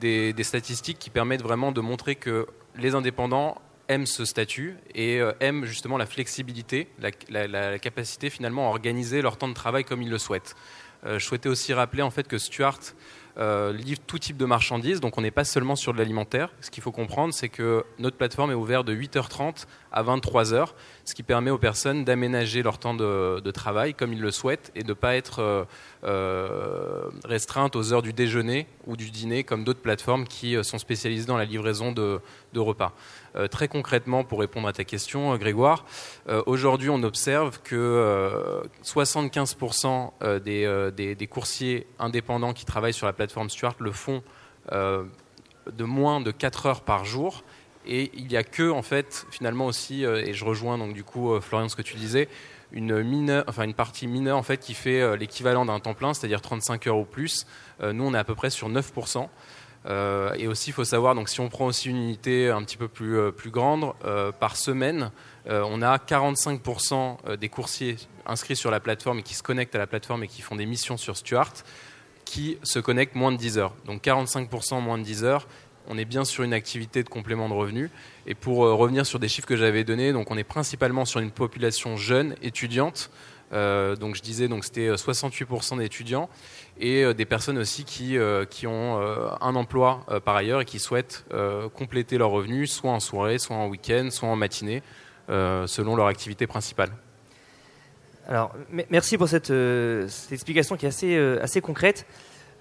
[0.00, 3.56] des, statistiques qui permettent vraiment de montrer que les indépendants
[3.88, 6.88] aiment ce statut et aiment justement la flexibilité,
[7.28, 10.56] la, capacité finalement à organiser leur temps de travail comme ils le souhaitent.
[11.06, 12.80] Je souhaitais aussi rappeler en fait que Stuart
[13.38, 16.50] euh, livre tout type de marchandises, donc on n'est pas seulement sur de l'alimentaire.
[16.60, 20.68] Ce qu'il faut comprendre, c'est que notre plateforme est ouverte de 8h30 à 23h,
[21.10, 24.84] ce qui permet aux personnes d'aménager leur temps de, travail comme ils le souhaitent et
[24.84, 25.64] de ne pas être euh,
[26.04, 30.78] euh, restreintes aux heures du déjeuner ou du dîner comme d'autres plateformes qui euh, sont
[30.78, 32.20] spécialisées dans la livraison de,
[32.54, 32.92] repas.
[33.50, 35.84] Très concrètement, pour répondre à ta question, Grégoire,
[36.46, 43.12] aujourd'hui on observe que euh, 75% euh, des, des, coursiers indépendants qui travaillent sur la
[43.12, 44.22] plateforme Stuart le font
[44.72, 47.44] de moins de 4 heures par jour.
[47.86, 51.04] Et il n'y a que, en fait, finalement aussi, euh, et je rejoins donc du
[51.04, 52.28] coup, euh, Florian, ce que tu disais,
[52.72, 56.14] une, mineure, enfin, une partie mineure en fait, qui fait euh, l'équivalent d'un temps plein,
[56.14, 57.46] c'est-à-dire 35 heures ou plus.
[57.82, 59.28] Nous, on est à peu près sur 9%.
[59.86, 62.76] Euh, et aussi, il faut savoir, donc, si on prend aussi une unité un petit
[62.76, 63.94] peu plus, plus grande,
[64.38, 65.10] par semaine,
[65.46, 69.78] on a 45% euh, des coursiers inscrits sur la plateforme et qui se connectent à
[69.78, 71.52] la plateforme et qui font des missions sur Stuart
[72.24, 73.74] qui se connectent moins de 10 heures.
[73.86, 75.48] Donc 45% moins de 10 heures.
[75.88, 77.90] On est bien sur une activité de complément de revenus.
[78.26, 81.20] Et pour euh, revenir sur des chiffres que j'avais donnés, donc on est principalement sur
[81.20, 83.10] une population jeune, étudiante.
[83.52, 86.28] Euh, donc je disais, donc c'était euh, 68% d'étudiants
[86.78, 90.60] et euh, des personnes aussi qui, euh, qui ont euh, un emploi euh, par ailleurs
[90.60, 94.36] et qui souhaitent euh, compléter leurs revenus, soit en soirée, soit en week-end, soit en
[94.36, 94.84] matinée,
[95.30, 96.90] euh, selon leur activité principale.
[98.28, 102.06] Alors, me- merci pour cette, euh, cette explication qui est assez, euh, assez concrète.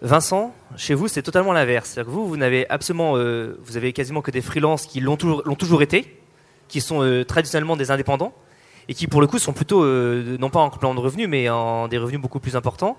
[0.02, 1.90] Vincent, chez vous, c'est totalement l'inverse.
[1.90, 5.18] C'est-à-dire que vous, vous n'avez absolument, euh, vous avez quasiment que des freelances qui l'ont
[5.18, 6.20] toujours, toujours été,
[6.70, 8.34] qui sont euh, traditionnellement des indépendants
[8.88, 11.50] et qui, pour le coup, sont plutôt euh, non pas en complément de revenus, mais
[11.50, 12.98] en des revenus beaucoup plus importants.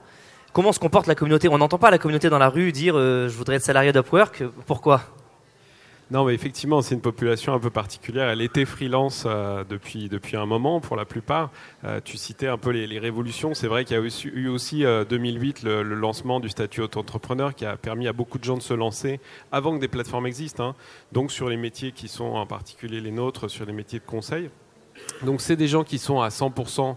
[0.53, 1.49] Comment se comporte la communauté?
[1.49, 4.43] On n'entend pas la communauté dans la rue dire euh, je voudrais être salarié d'Upwork.
[4.67, 5.03] Pourquoi?
[6.11, 8.29] Non, mais effectivement, c'est une population un peu particulière.
[8.31, 11.51] Elle était freelance euh, depuis, depuis un moment, pour la plupart.
[11.85, 13.55] Euh, tu citais un peu les, les révolutions.
[13.55, 14.03] C'est vrai qu'il y a
[14.35, 18.45] eu aussi euh, 2008 le, lancement du statut auto-entrepreneur qui a permis à beaucoup de
[18.45, 19.21] gens de se lancer
[19.53, 20.71] avant que des plateformes existent.
[20.71, 20.75] hein.
[21.13, 24.51] Donc sur les métiers qui sont en particulier les nôtres, sur les métiers de conseil.
[25.23, 26.95] Donc c'est des gens qui sont à 100% euh,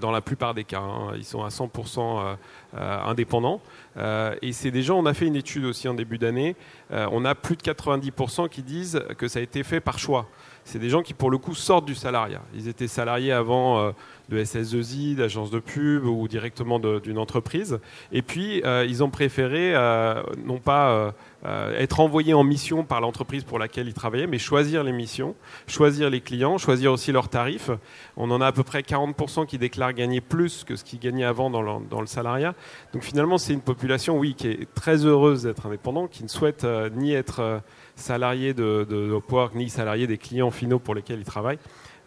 [0.00, 0.80] dans la plupart des cas.
[0.80, 1.12] hein.
[1.16, 2.34] Ils sont à 100% euh,
[2.74, 3.60] euh, indépendants.
[3.96, 6.56] Euh, et c'est des gens, on a fait une étude aussi en début d'année,
[6.92, 10.26] euh, on a plus de 90% qui disent que ça a été fait par choix.
[10.64, 12.42] C'est des gens qui, pour le coup, sortent du salariat.
[12.54, 13.90] Ils étaient salariés avant euh,
[14.28, 17.80] de SS2I, d'agence de pub ou directement d'une entreprise.
[18.12, 21.12] Et puis, euh, ils ont préféré euh, non pas
[21.44, 25.34] être envoyés en mission par l'entreprise pour laquelle ils travaillaient, mais choisir les missions,
[25.66, 27.70] choisir les clients, choisir aussi leurs tarifs.
[28.16, 31.24] On en a à peu près 40% qui déclarent gagner plus que ce qu'ils gagnaient
[31.24, 32.54] avant dans le, dans le salariat.
[32.92, 36.64] Donc finalement, c'est une population, oui, qui est très heureuse d'être indépendant, qui ne souhaite
[36.94, 37.60] ni être
[38.02, 41.58] euh, salarié de, de, ni salarié des clients finaux pour lesquels ils travaillent.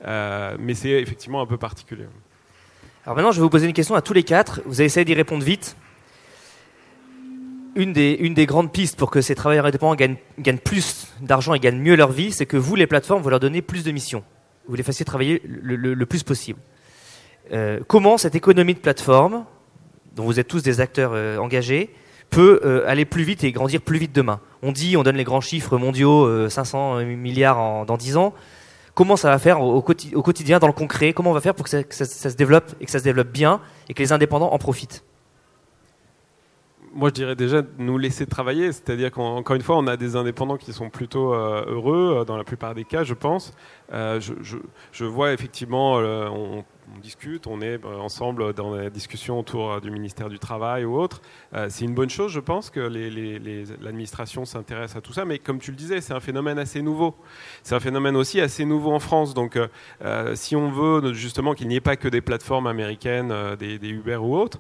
[0.06, 2.06] Euh, mais c'est effectivement un peu particulier.
[3.06, 4.62] Alors maintenant, je vais vous poser une question à tous les quatre.
[4.66, 5.78] Vous allez essayer d'y répondre vite.
[7.76, 11.96] Une des, grandes pistes pour que ces travailleurs indépendants gagnent, plus d'argent et gagnent mieux
[11.96, 14.24] leur vie, c'est que vous, les plateformes, vous leur donnez plus de missions.
[14.68, 16.60] Vous les fassiez travailler le, plus possible.
[17.52, 19.46] Euh, comment cette économie de plateforme,
[20.16, 21.94] dont vous êtes tous des acteurs euh, engagés,
[22.30, 24.40] peut aller plus vite et grandir plus vite demain?
[24.68, 28.34] On dit, on donne les grands chiffres mondiaux, euh, 500 milliards en, dans 10 ans.
[28.96, 31.14] Comment ça va faire au, au quoti- au quotidien, dans le concret?
[31.14, 33.62] Comment on va faire pour que ça, se développe et que ça se développe bien
[33.90, 35.04] et que les indépendants en profitent?
[36.94, 40.56] Moi, je dirais déjà nous laisser travailler, c'est-à-dire qu'encore une fois, on a des indépendants
[40.58, 43.54] qui sont plutôt euh, heureux euh, dans la plupart des cas, je pense.
[43.92, 44.34] Euh, je,
[44.94, 49.72] je- vois effectivement, euh, on, on discute, on est euh, ensemble dans la discussion autour
[49.72, 51.22] euh, du ministère du Travail ou autre.
[51.54, 55.60] Euh, c'est une bonne chose, je pense, que l'administration s'intéresse à tout ça, mais comme
[55.60, 57.16] tu le disais, c'est un phénomène assez nouveau.
[57.64, 59.34] C'est un phénomène aussi assez nouveau en France.
[59.34, 59.58] Donc,
[60.34, 64.36] si on veut justement qu'il n'y ait pas que des plateformes américaines, des, Uber ou
[64.36, 64.60] autres,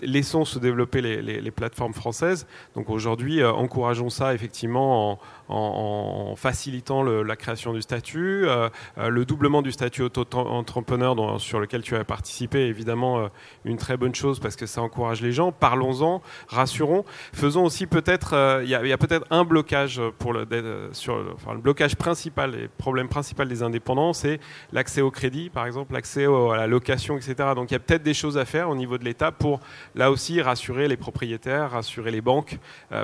[0.00, 2.46] laissons se développer les, plateformes françaises.
[2.74, 8.68] Donc aujourd'hui, encourageons ça effectivement en, en- en facilitant le- la création du statut, euh,
[8.98, 13.28] euh, le doublement du statut auto-entrepreneur sur lequel tu as participé est évidemment euh,
[13.64, 15.52] une très bonne chose parce que ça encourage les gens.
[15.52, 17.04] Parlons-en, rassurons.
[17.32, 20.46] Faisons aussi peut-être, euh, il y a, a peut-être un blocage pour le,
[20.92, 24.40] sur, le- enfin, le blocage principal et problème principal des indépendants, c'est
[24.72, 27.34] l'accès au crédit, par exemple, l'accès à la location, etc.
[27.54, 29.60] Donc il y a peut-être des choses à faire au niveau de l'État pour
[29.94, 32.58] là aussi rassurer les propriétaires, rassurer les banques,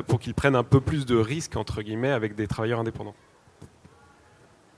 [0.06, 3.14] pour qu'ils prennent un peu plus de risques entre guillemets avec des travailleurs indépendants.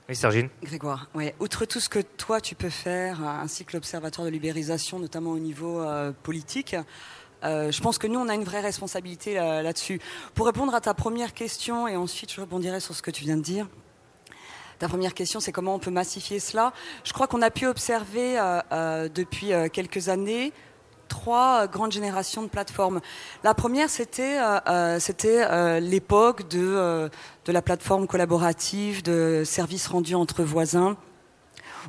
[0.09, 0.49] Oui, Sergine.
[0.63, 1.35] Grégoire, ouais.
[1.39, 5.31] outre tout ce que toi tu peux faire, euh, ainsi que l'Observatoire de libération, notamment
[5.31, 6.77] au niveau euh, politique,
[7.43, 9.99] euh, je pense que nous, on a une vraie responsabilité là-dessus.
[10.33, 13.37] Pour répondre à ta première question, et ensuite je rebondirai sur ce que tu viens
[13.37, 13.67] de dire,
[14.79, 16.71] ta première question, c'est comment on peut massifier cela.
[17.03, 20.53] Je crois qu'on a pu observer euh, euh, depuis euh, quelques années
[21.07, 23.01] trois euh, grandes générations de plateformes.
[23.43, 27.09] La première, c'était euh, euh, c'était l'époque de,
[27.45, 30.97] de la plateforme collaborative, de services rendus entre voisins,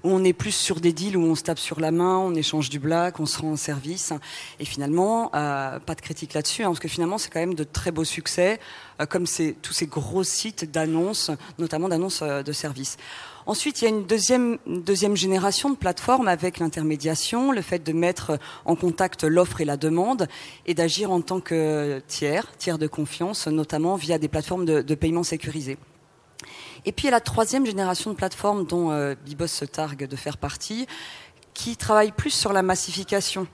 [0.04, 2.34] où on est plus sur des deals où on se tape sur la main, on
[2.34, 4.12] échange du black, on se rend en service.
[4.60, 7.90] Et finalement, pas de critique là-dessus, hein, parce que finalement, c'est quand même de très
[7.90, 8.60] beaux succès,
[9.08, 9.24] comme
[9.62, 12.96] tous ces gros sites d'annonces, notamment d'annonces de services.
[13.48, 17.94] Ensuite, il y a une deuxième, deuxième génération de plateformes avec l'intermédiation, le fait de
[17.94, 20.28] mettre en contact l'offre et la demande
[20.66, 25.22] et d'agir en tant que tiers, tiers de confiance, notamment via des plateformes de, paiement
[25.22, 25.78] sécurisées.
[26.84, 30.06] Et puis il y a la troisième génération de plateformes dont euh, Bibos se targue
[30.06, 30.86] de faire partie,
[31.54, 33.46] qui travaille plus sur la massification.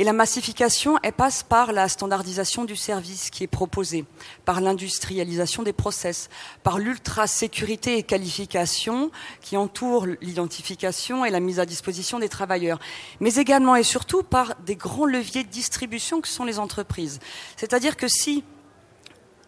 [0.00, 4.04] Et la massification, elle passe par la standardisation du service qui est proposé,
[4.44, 6.30] par l'industrialisation des process,
[6.62, 12.78] par l'ultra-sécurité et qualification qui entoure l'identification et la mise à disposition des travailleurs,
[13.18, 17.18] mais également et surtout par des grands leviers de distribution que sont les entreprises.
[17.56, 18.44] C'est-à-dire que si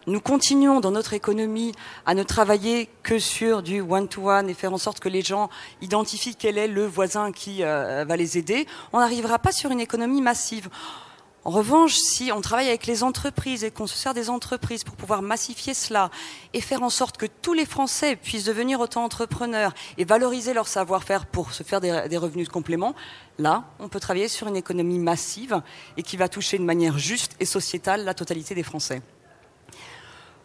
[0.07, 1.73] nous continuons dans notre économie
[2.05, 5.49] à ne travailler que sur du one-to-one et faire en sorte que les gens
[5.81, 9.79] identifient quel est le voisin qui euh, va les aider, on n'arrivera pas sur une
[9.79, 10.69] économie massive.
[11.43, 14.95] En revanche, si on travaille avec les entreprises et qu'on se sert des entreprises pour
[14.95, 16.11] pouvoir massifier cela
[16.53, 21.25] et faire en sorte que tous les Français puissent devenir auto-entrepreneurs et valoriser leur savoir-faire
[21.25, 22.93] pour se faire des, des revenus de complément,
[23.39, 25.61] là, on peut travailler sur une économie massive
[25.97, 29.01] et qui va toucher de manière juste et sociétale la totalité des Français.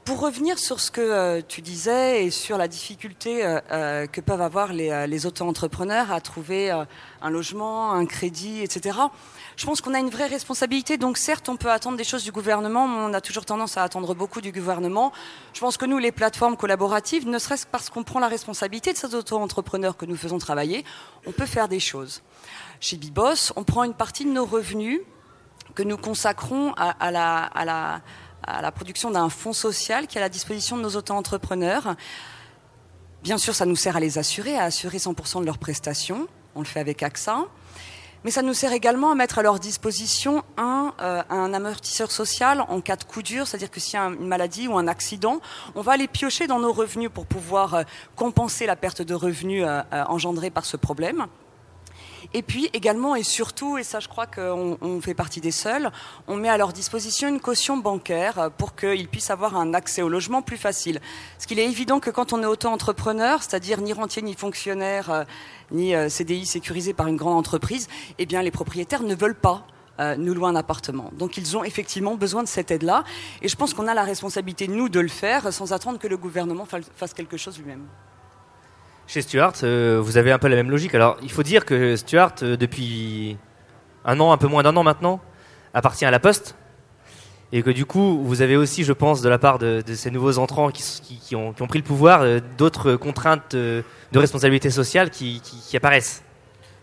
[0.07, 4.21] Pour revenir sur ce que euh, tu disais et sur la difficulté euh, euh, que
[4.21, 8.99] peuvent avoir les, auto-entrepreneurs à trouver un logement, un crédit, etc.,
[9.57, 10.97] je pense qu'on a une vraie responsabilité.
[10.97, 13.83] Donc certes, on peut attendre des choses du gouvernement, mais on a toujours tendance à
[13.83, 15.13] attendre beaucoup du gouvernement.
[15.55, 18.93] Je pense que nous, les plateformes collaboratives, ne serait-ce que parce qu'on prend la responsabilité
[18.93, 20.85] de ces auto-entrepreneurs que nous faisons travailler,
[21.27, 22.23] on peut faire des choses.
[22.79, 25.01] Chez Bibos, on prend une partie de nos revenus
[25.75, 27.43] que nous consacrons à la...
[27.43, 28.03] À la
[28.47, 31.97] à la production d'un fonds social qui est à la disposition de nos auto-entrepreneurs.
[33.23, 36.29] Bien sûr, ça nous sert à les assurer, à assurer 100% de leurs prestations.
[36.55, 37.45] On le fait avec AXA.
[38.25, 42.65] Mais ça nous sert également à mettre à leur disposition un, euh, un amortisseur social
[42.69, 44.89] en cas de coup dur, c'est-à-dire que s'il y a un- une maladie ou un
[44.89, 45.41] accident,
[45.77, 47.83] on va les piocher dans nos revenus pour pouvoir euh,
[48.17, 51.27] compenser la perte de revenus euh, engendrée par ce problème.
[52.35, 55.91] Et puis également et surtout, et ça je crois qu'on on fait partie des seuls,
[56.27, 60.09] on met à leur disposition une caution bancaire pour qu'ils puissent avoir un accès au
[60.09, 61.01] logement plus facile.
[61.37, 65.25] Parce qu'il est évident que quand on est auto-entrepreneur, c'est-à-dire ni rentier ni fonctionnaire, euh,
[65.71, 69.67] ni euh, CDI sécurisé par une grande entreprise, eh bien les propriétaires ne veulent pas
[69.99, 71.11] euh, nous louer un appartement.
[71.17, 73.05] Donc ils ont effectivement besoin de cette aide-là.
[73.41, 76.17] Et je pense qu'on a la responsabilité, nous, de le faire sans attendre que le
[76.19, 77.87] gouvernement fa- fasse quelque chose lui-même.
[79.09, 80.93] Chez Stuart, euh, vous avez un peu la même logique.
[80.95, 83.37] Alors, il faut dire que Stuart, euh, depuis
[84.05, 85.21] un an, un peu moins d'un an maintenant,
[85.75, 86.57] appartient à la Poste.
[87.53, 90.39] Et que du coup, vous avez aussi, je pense, de la part de, ces nouveaux
[90.39, 95.41] entrants qui, ont, pris le pouvoir, euh, d'autres contraintes de responsabilité sociale qui,
[95.75, 96.25] apparaissent.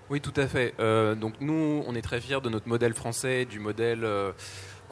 [0.10, 0.74] Oui, tout à fait.
[1.20, 4.08] Donc nous, on est très fiers de notre modèle français, du modèle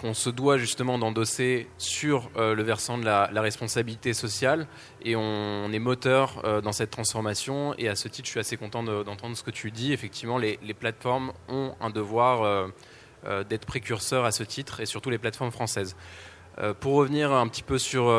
[0.02, 4.66] qu'on se doit justement d'endosser sur euh, le versant de la, responsabilité sociale.
[5.04, 7.76] Et on, est moteur euh, dans cette transformation.
[7.78, 9.94] Et à ce titre, je suis assez content de- d'entendre ce que tu dis.
[9.94, 15.20] Effectivement, les, plateformes ont un devoir euh, d'être précurseurs à ce titre, et surtout les
[15.20, 15.96] plateformes françaises.
[16.82, 18.14] Pour revenir un petit peu sur,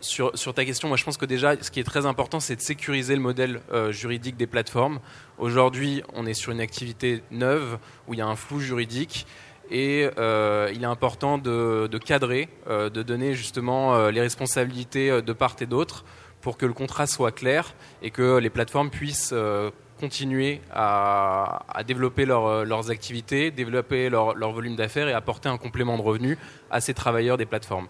[0.00, 2.60] sur, ta question, moi je pense que déjà ce qui est très important c'est de
[2.60, 3.60] sécuriser le modèle
[3.90, 5.00] juridique des plateformes.
[5.38, 9.26] Aujourd'hui on est sur une activité neuve où il y a un flou juridique
[9.70, 15.32] et euh, il est important de, cadrer, euh, de donner justement euh, les responsabilités de
[15.32, 16.04] part et d'autre
[16.40, 19.34] pour que le contrat soit clair et que les plateformes puissent
[19.98, 25.96] continuer à, développer leur, leurs activités, développer leur, leur volume d'affaires et apporter un complément
[25.96, 26.38] de revenus
[26.70, 27.88] à ces travailleurs des plateformes.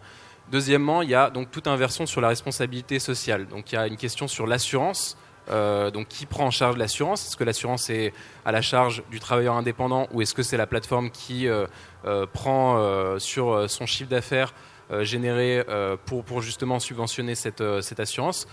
[0.50, 3.46] Deuxièmement, il y a donc toute inversion sur la responsabilité sociale.
[3.46, 5.18] Donc il y a une question sur l'assurance
[5.48, 7.26] Euh, donc qui prend en charge l'assurance?
[7.26, 8.12] Est-ce que l'assurance est
[8.44, 11.66] à la charge du travailleur indépendant ou est-ce que c'est la plateforme qui euh,
[12.04, 14.54] euh, prend sur son chiffre d'affaires
[15.00, 15.64] généré
[16.04, 17.60] pour, justement subventionner cette,
[17.98, 18.46] assurance?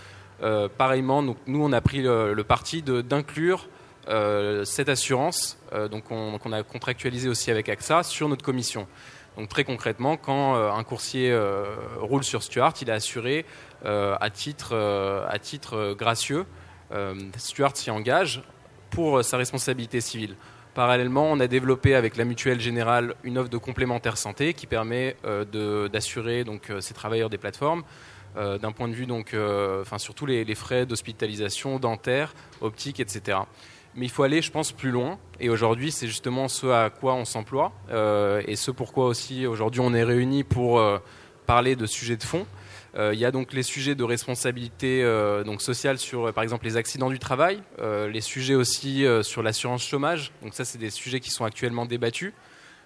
[0.76, 3.68] Pareillement, donc, nous on a pris le, parti d'inclure
[4.64, 5.58] cette assurance,
[5.90, 8.86] donc on, a contractualisé aussi avec AXA sur notre commission.
[9.36, 11.36] Donc très concrètement, quand un coursier
[12.00, 13.46] roule sur Stuart, il est assuré
[13.84, 14.74] à titre,
[15.28, 16.46] à titre gracieux.
[16.94, 18.42] Euh, Stuart s'y engage
[18.90, 20.36] pour euh, sa responsabilité civile.
[20.74, 25.16] Parallèlement, on a développé avec la mutuelle générale une offre de complémentaire santé qui permet
[25.24, 27.84] euh, d'assurer donc ces travailleurs des plateformes
[28.36, 29.36] d'un point de vue donc,
[29.80, 33.38] enfin surtout les, les frais d'hospitalisation, dentaire, optique, etc.
[33.94, 35.20] Mais il faut aller, je pense, plus loin.
[35.38, 37.70] Et aujourd'hui, c'est justement ce à quoi on s'emploie
[38.48, 40.82] et ce pourquoi aussi aujourd'hui on est réunis pour
[41.46, 42.44] parler de sujets de fond.
[42.96, 46.44] Euh, il y a donc les sujets de responsabilité euh, donc sociale sur, euh, par
[46.44, 50.32] exemple, les accidents du travail, les sujets aussi sur l'assurance chômage.
[50.42, 52.32] Donc ça, c'est des sujets qui sont actuellement débattus.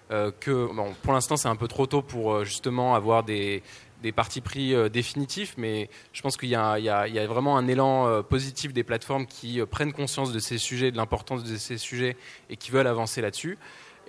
[0.09, 0.67] Que,
[1.03, 3.61] pour l'instant, c'est un peu trop tôt pour justement avoir des,
[4.01, 6.89] des partis pris définitifs, mais je pense qu'il y, y y
[7.19, 11.43] a vraiment un élan positif des plateformes qui prennent conscience de ces sujets, de l'importance
[11.43, 12.17] de ces sujets
[12.49, 13.57] et qui veulent avancer là-dessus.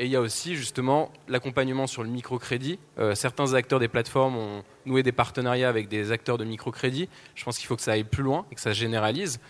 [0.01, 2.79] Et il y a aussi justement l'accompagnement sur le microcrédit.
[2.99, 7.11] Euh, certains acteurs des plateformes ont noué des partenariats avec des acteurs de microcrédit.
[7.35, 9.41] Je pense qu'il faut que ça aille plus loin et que ça se généralise.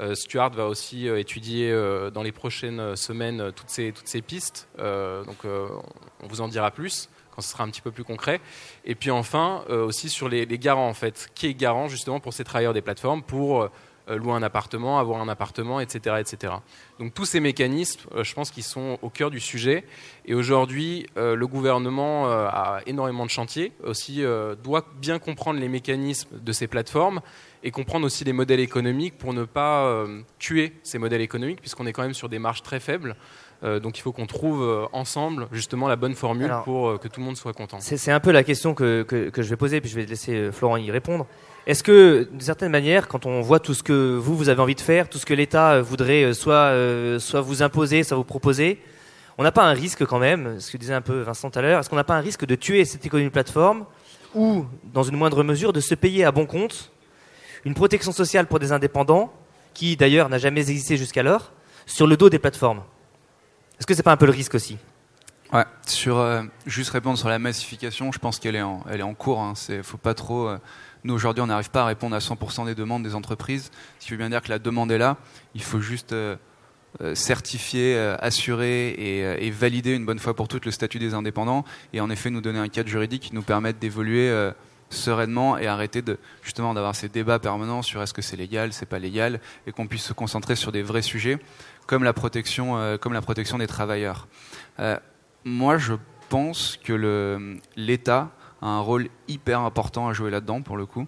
[0.00, 1.70] Euh, Stuart va aussi euh, étudier
[2.14, 4.66] dans les prochaines semaines toutes, ces, toutes ces pistes.
[4.78, 8.40] Donc on vous en dira plus quand ce sera un petit peu plus concret.
[8.86, 11.28] Et puis enfin, aussi sur les, les garants en fait.
[11.34, 13.68] Qui est garant justement pour ces travailleurs des plateformes pour
[14.16, 16.16] louer un appartement, avoir un appartement, etc.
[16.98, 19.84] Donc tous ces mécanismes, euh, je pense qu'ils sont au cœur du sujet.
[20.24, 25.60] Et aujourd'hui, euh, le gouvernement euh, a énormément de chantiers, aussi euh, doit bien comprendre
[25.60, 27.20] les mécanismes de ces plateformes
[27.62, 31.86] et comprendre aussi les modèles économiques pour ne pas euh, tuer ces modèles économiques, puisqu'on
[31.86, 33.16] est quand même sur des marges très faibles.
[33.64, 36.98] Euh, donc il faut qu'on trouve euh, ensemble justement la bonne formule Alors- pour euh,
[36.98, 37.78] que tout le monde soit content.
[37.80, 40.52] C'est un peu la question que, que, que je vais poser, puis je vais laisser
[40.52, 41.26] Florent y répondre.
[41.66, 44.76] Est-ce que, d'une certaine manière, quand on voit tout ce que vous, vous avez envie
[44.76, 48.80] de faire, tout ce que l'État voudrait soit, euh, soit vous imposer, soit vous proposer,
[49.36, 51.62] on n'a pas un risque quand même, ce que disait un peu Vincent tout à
[51.62, 53.84] l'heure, est-ce qu'on n'a pas un risque de tuer cette économie de plateforme
[54.34, 56.90] ou, dans une moindre mesure, de se payer à bon compte
[57.64, 59.32] une protection sociale pour des indépendants,
[59.74, 61.52] qui d'ailleurs n'a jamais existé jusqu'alors,
[61.86, 62.82] sur le dos des plateformes?
[63.78, 64.76] Est-ce que c'est pas un peu le risque aussi?
[65.52, 69.14] Ouais, sur euh, juste répondre sur la massification, je pense qu'elle est en, est en
[69.14, 69.40] cours.
[69.40, 70.48] Hein, c'est, faut pas trop.
[70.48, 70.58] euh,
[71.04, 73.70] nous aujourd'hui, on n'arrive pas à répondre à 100% des demandes des entreprises.
[73.98, 75.16] Ce qui veut bien dire que la demande est là.
[75.54, 76.36] Il faut juste euh,
[77.14, 82.10] certifier, assurer et, valider une bonne fois pour toutes le statut des indépendants et en
[82.10, 84.50] effet nous donner un cadre juridique qui nous permette d'évoluer
[84.90, 86.02] sereinement et arrêter
[86.42, 89.86] justement d'avoir ces débats permanents sur est-ce que c'est légal, c'est pas légal et qu'on
[89.86, 91.38] puisse se concentrer sur des vrais sujets
[91.88, 94.28] comme la protection, euh, comme la protection des travailleurs.
[94.78, 94.96] Euh,
[95.44, 95.94] moi, je
[96.28, 98.28] pense que l'État
[98.60, 101.06] a un rôle hyper important à jouer là-dedans, pour le coup.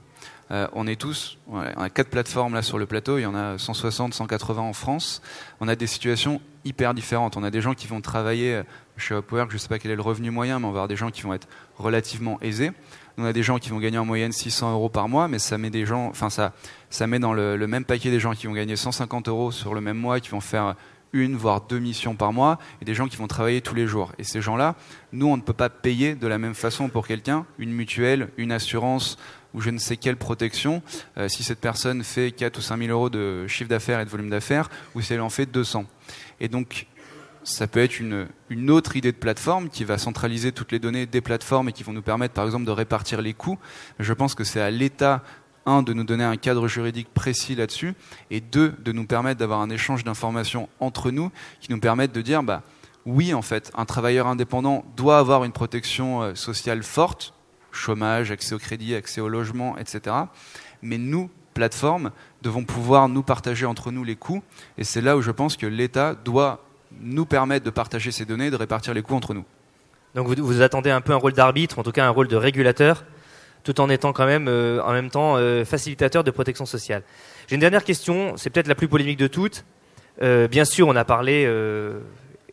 [0.50, 3.36] Euh, on est tous, on a quatre plateformes là sur le plateau, il y en
[3.36, 5.22] a 160, 180 en France.
[5.60, 7.36] On a des situations hyper différentes.
[7.36, 8.62] On a des gens qui vont travailler
[8.96, 10.88] chez Upwork, je ne sais pas quel est le revenu moyen, mais on va avoir
[10.88, 12.72] des gens qui vont être relativement aisés.
[13.18, 15.58] On a des gens qui vont gagner en moyenne 600 euros par mois, mais ça
[15.58, 16.52] met des gens, enfin ça,
[16.90, 19.80] ça met dans le, même paquet des gens qui vont gagner 150 euros sur le
[19.80, 20.74] même mois, qui vont faire
[21.12, 24.12] une voire deux missions par mois, et des gens qui vont travailler tous les jours.
[24.18, 24.76] Et ces gens-là,
[25.12, 28.52] nous, on ne peut pas payer de la même façon pour quelqu'un une mutuelle, une
[28.52, 29.16] assurance
[29.52, 30.80] ou je ne sais quelle protection
[31.18, 34.10] euh, si cette personne fait 4 ou 5 000 euros de chiffre d'affaires et de
[34.10, 35.86] volume d'affaires ou si elle en fait 200.
[36.38, 36.86] Et donc,
[37.42, 41.06] ça peut être une, une autre idée de plateforme qui va centraliser toutes les données
[41.06, 43.58] des plateformes et qui vont nous permettre, par exemple, de répartir les coûts.
[43.98, 45.24] Je pense que c'est à l'État,
[45.70, 47.94] un, de nous donner un cadre juridique précis là-dessus,
[48.30, 52.22] et deux, de nous permettre d'avoir un échange d'informations entre nous qui nous permettent de
[52.22, 52.62] dire, bah,
[53.06, 57.34] oui, en fait, un travailleur indépendant doit avoir une protection euh, sociale forte,
[57.72, 60.16] chômage, accès au crédit, accès au logement, etc.
[60.82, 62.10] Mais nous, plateformes,
[62.42, 64.42] devons pouvoir nous partager entre nous les coûts,
[64.78, 66.64] et c'est là où je pense que l'État doit
[67.00, 69.44] nous permettre de partager ces données de répartir les coûts entre nous.
[70.14, 72.36] Donc vous, vous attendez un peu un rôle d'arbitre, en tout cas un rôle de
[72.36, 73.04] régulateur,
[73.62, 77.02] tout en étant quand même euh, en même temps euh, facilitateur de protection sociale.
[77.46, 79.64] J'ai une dernière question, c'est peut-être la plus polémique de toutes.
[80.22, 81.42] Euh, bien sûr, on a parlé,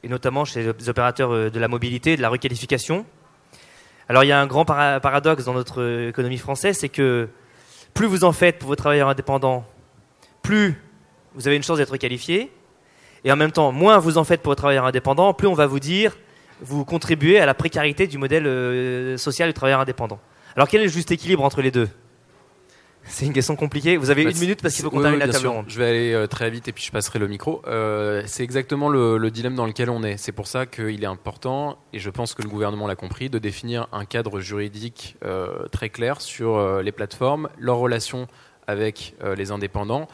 [0.04, 3.06] et notamment chez les opérateurs de la mobilité, de la requalification.
[4.10, 7.28] Alors il y a un grand para- paradoxe dans notre économie française, c'est que
[7.94, 9.66] plus vous en faites pour vos travailleurs indépendants,
[10.42, 10.82] plus
[11.36, 12.52] vous avez une chance d'être qualifié,
[13.24, 15.68] et en même temps, moins vous en faites pour vos travailleurs indépendants, plus on va
[15.68, 16.18] vous dire
[16.62, 20.20] vous contribuez à la précarité du modèle social du travailleur indépendant.
[20.58, 21.88] Alors quel est le juste équilibre entre les deux?
[23.04, 23.96] C'est une question compliquée.
[23.96, 25.66] Vous avez Bah, une minute parce qu'il faut qu'on Oui, termine oui, la table ronde.
[25.70, 27.62] Je vais aller euh, très vite et puis je passerai le micro.
[27.68, 30.18] Euh, c'est exactement le, le dilemme dans lequel on est.
[30.18, 33.38] C'est pour ça qu'il est important, et je pense que le gouvernement l'a compris, de
[33.38, 38.28] définir un cadre juridique euh, très clair sur les plateformes, leurs relations
[38.66, 40.08] avec les indépendants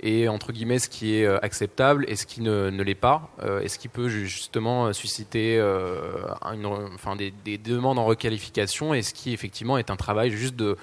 [0.00, 3.60] et entre guillemets ce qui est euh, acceptable et ce qui ne, l'est pas euh,
[3.60, 5.60] et ce qui peut justement euh, susciter
[6.42, 10.76] enfin, des, des demandes en requalification et ce qui effectivement est un travail juste de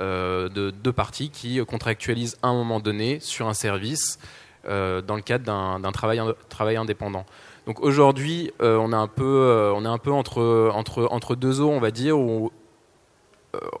[0.00, 4.20] de deux parties qui contractualisent à un moment donné sur un service
[4.64, 5.44] dans le cadre
[5.80, 7.26] d'un travail, ind- travail indépendant.
[7.66, 11.80] Donc aujourd'hui, on, est un peu, on est un peu entre, entre, deux eaux, on
[11.80, 12.52] va dire, où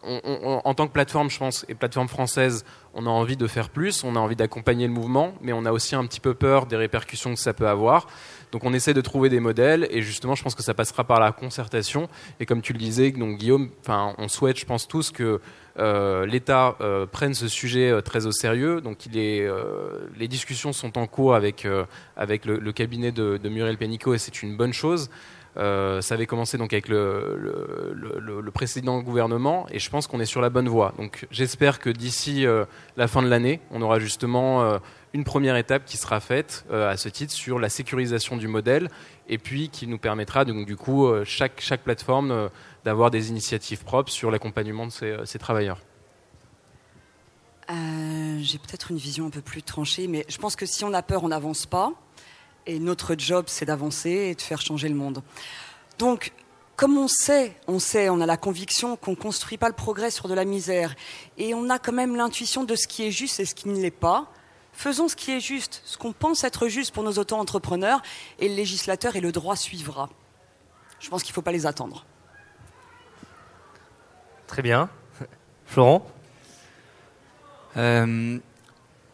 [0.02, 2.64] on- en tant que plateforme, je pense, et plateforme française,
[2.94, 5.72] on a envie de faire plus, on a envie d'accompagner le mouvement, mais on a
[5.72, 8.06] aussi un petit peu peur des répercussions que ça peut avoir.
[8.50, 11.20] Donc on essaie de trouver des modèles, et justement, je pense que ça passera par
[11.20, 12.08] la concertation.
[12.40, 15.40] Et comme tu le disais, donc Guillaume, enfin, on souhaite, je pense tous que
[15.78, 18.80] euh, l'État euh, prenne ce sujet euh, très au sérieux.
[18.80, 21.84] Donc il est, euh, les discussions sont en cours avec, euh,
[22.16, 25.08] avec le, le cabinet de, de Muriel Pénicaud, et c'est une bonne chose.
[25.56, 30.40] Euh, ça avait commencé donc avec le, précédent gouvernement et je pense qu'on est sur
[30.40, 30.92] la bonne voie.
[30.98, 32.64] Donc j'espère que d'ici euh,
[32.96, 34.78] la fin de l'année, on aura justement euh,
[35.12, 38.88] une première étape qui sera faite à ce titre sur la sécurisation du modèle
[39.28, 42.50] et puis qui nous permettra donc du coup chaque, chaque plateforme
[42.84, 45.78] d'avoir des initiatives propres sur l'accompagnement de ces, ces travailleurs.
[48.40, 51.02] J'ai peut-être une vision un peu plus tranchée, mais je pense que si on a
[51.02, 51.92] peur, on n'avance pas.
[52.66, 55.22] Et notre job, c'est d'avancer et de faire changer le monde.
[55.98, 56.32] Donc,
[56.76, 60.12] comme on sait, on sait, on a la conviction qu'on ne construit pas le progrès
[60.12, 60.94] sur de la misère,
[61.36, 63.80] et on a quand même l'intuition de ce qui est juste et ce qui ne
[63.80, 64.30] l'est pas,
[64.72, 68.00] faisons ce qui est juste, ce qu'on pense être juste pour nos auto-entrepreneurs,
[68.38, 70.08] et le législateur et le droit suivra.
[71.00, 72.04] Je pense qu'il ne faut pas les attendre.
[74.46, 74.88] Très bien.
[75.66, 76.06] Florent?
[77.76, 78.38] Euh,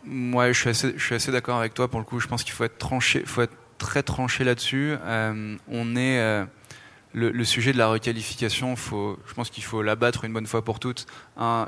[0.06, 2.20] moi, je suis assez, d'accord avec toi pour le coup.
[2.20, 2.76] Je pense qu'il faut être
[3.78, 4.94] très tranché là-dessus.
[5.02, 6.44] Euh, on est euh,
[7.12, 8.74] le, sujet de la requalification.
[8.76, 11.06] Je pense qu'il faut l'abattre une bonne fois pour toutes.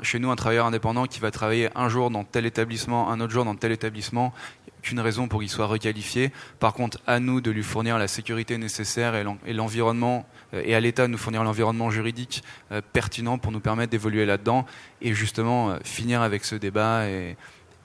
[0.01, 3.33] Chez nous, un travailleur indépendant qui va travailler un jour dans tel établissement, un autre
[3.33, 4.33] jour dans tel établissement,
[4.81, 6.31] qu'une raison pour qu'il soit requalifié.
[6.59, 10.61] Par contre, à nous de lui fournir la sécurité nécessaire et l'en- et l'environnement, euh,
[10.63, 12.43] et à l'État de nous fournir l'environnement juridique
[12.93, 14.65] pertinent pour nous permettre d'évoluer là-dedans
[15.01, 17.03] et justement finir avec ce débat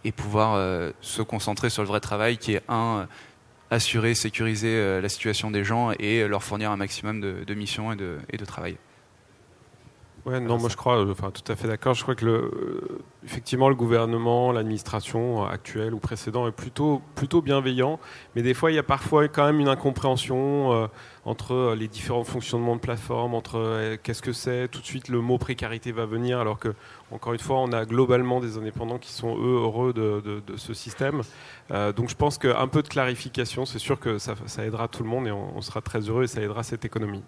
[0.04, 3.06] et pouvoir euh, se concentrer sur le vrai travail qui est un
[3.70, 7.92] assurer, sécuriser euh, la situation des gens et euh, leur fournir un maximum de, missions
[7.92, 7.96] et
[8.36, 8.76] de travail.
[10.24, 11.94] Ouais, non, moi je crois, euh, enfin tout à fait d'accord.
[11.94, 17.98] Je crois que euh, effectivement le gouvernement, l'administration actuelle ou précédent est plutôt plutôt bienveillant,
[18.36, 20.86] mais des fois il y a parfois quand même une incompréhension euh,
[21.24, 24.68] entre les différents fonctionnements de plateforme, entre euh, qu'est-ce que c'est.
[24.68, 26.72] Tout de suite le mot précarité va venir, alors que
[27.10, 31.22] encore une fois on a globalement des indépendants qui sont eux heureux de, ce système.
[31.70, 35.26] Donc je pense qu'un peu de clarification, c'est sûr que ça, aidera tout le monde
[35.26, 37.24] et on sera très heureux et ça aidera cette économie.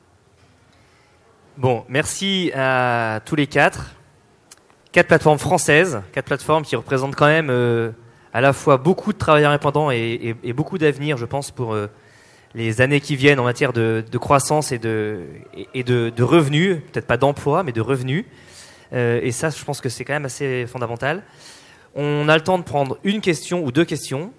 [1.57, 3.95] Bon, merci à tous les quatre.
[4.91, 7.93] Quatre plateformes françaises, quatre plateformes qui représentent quand même euh,
[8.33, 11.87] à la fois beaucoup de travailleurs indépendants et, beaucoup d'avenir, je pense, pour euh,
[12.57, 15.29] les années qui viennent en matière de, croissance et de,
[16.19, 18.25] revenus, peut-être pas d'emploi, mais de revenus.
[18.93, 21.23] Euh, et ça, je pense que c'est quand même assez fondamental.
[21.95, 24.33] On a le temps de prendre une question ou deux questions.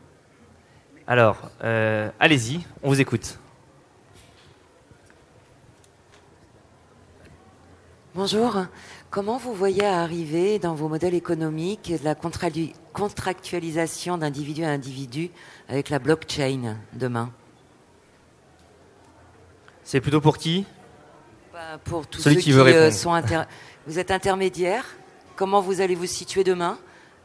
[1.07, 1.49] Alors,
[2.20, 3.39] allez-y, on vous écoute.
[8.16, 8.66] Bonjour.
[9.09, 15.32] Comment vous voyez arriver dans vos modèles économiques la contractualisation d'individu à individu
[15.68, 17.30] avec la blockchain demain?
[19.84, 20.66] C'est plutôt pour qui?
[21.51, 22.93] Bah, Pour tous Celui ceux qui veut euh, répondre.
[22.93, 23.43] sont inter-
[23.86, 24.86] Vous êtes intermédiaire?
[25.36, 26.78] Comment vous allez vous situer demain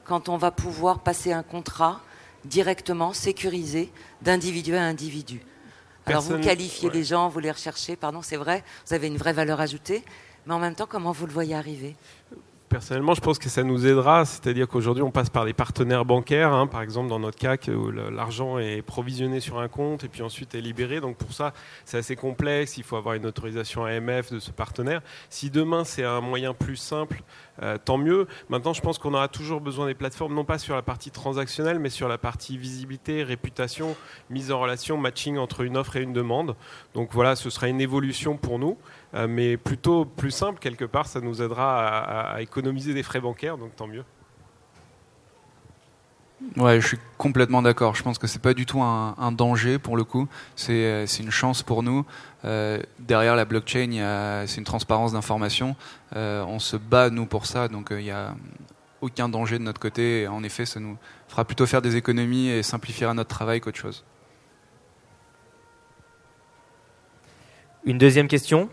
[0.04, 2.00] quand on va pouvoir passer un contrat
[2.44, 5.40] directement sécurisé d'individu à individu?
[6.06, 6.94] Alors vous qualifiez ouais.
[6.94, 10.02] les gens, vous les recherchez, pardon, c'est vrai, vous avez une vraie valeur ajoutée,
[10.46, 11.96] mais en même temps, comment vous le voyez arriver?
[12.70, 16.52] Personnellement, je pense que ça nous aidera, c'est-à-dire qu'aujourd'hui, on passe par des partenaires bancaires,
[16.52, 17.56] hein, par exemple dans notre cas,
[18.12, 21.00] l'argent est provisionné sur un compte et puis ensuite est libéré.
[21.00, 21.52] Donc pour ça,
[21.84, 25.02] c'est assez complexe, il faut avoir une autorisation AMF de ce partenaire.
[25.30, 27.24] Si demain, c'est un moyen plus simple,
[27.60, 28.28] euh, tant mieux.
[28.48, 31.80] Maintenant, je pense qu'on aura toujours besoin des plateformes, non pas sur la partie transactionnelle,
[31.80, 33.96] mais sur la partie visibilité, réputation,
[34.30, 36.54] mise en relation, matching entre une offre et une demande.
[36.94, 38.78] Donc voilà, ce sera une évolution pour nous.
[39.14, 43.02] Euh, mais plutôt plus simple quelque part, ça nous aidera à, à- à économiser des
[43.02, 44.04] frais bancaires, donc tant mieux.
[46.56, 47.94] Ouais, je suis complètement d'accord.
[47.94, 50.26] Je pense que c'est pas du tout un, un danger pour le coup.
[50.56, 52.06] C'est euh, c'est une chance pour nous.
[52.46, 55.76] Euh, derrière la blockchain, c'est une transparence d'information.
[56.16, 58.34] Euh, on se bat nous pour ça, donc euh, il y a
[59.02, 60.22] aucun danger de notre côté.
[60.22, 60.96] Et en effet, ça nous
[61.28, 64.02] fera plutôt faire des économies et simplifiera notre travail qu'autre chose.
[67.84, 68.70] Une deuxième question?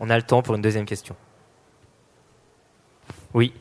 [0.00, 1.14] On a le temps pour une deuxième question.
[3.34, 3.52] Oui.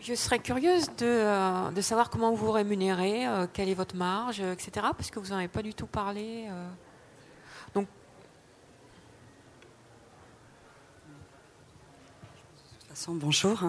[0.00, 3.94] Je serais curieuse de, euh, de savoir comment vous vous rémunérez, euh, quelle est votre
[3.94, 4.70] marge, euh, etc.
[4.96, 6.46] Parce que vous n'en avez pas du tout parlé.
[6.50, 6.68] euh.
[7.74, 7.90] Donc, De
[12.80, 13.62] toute façon, bonjour.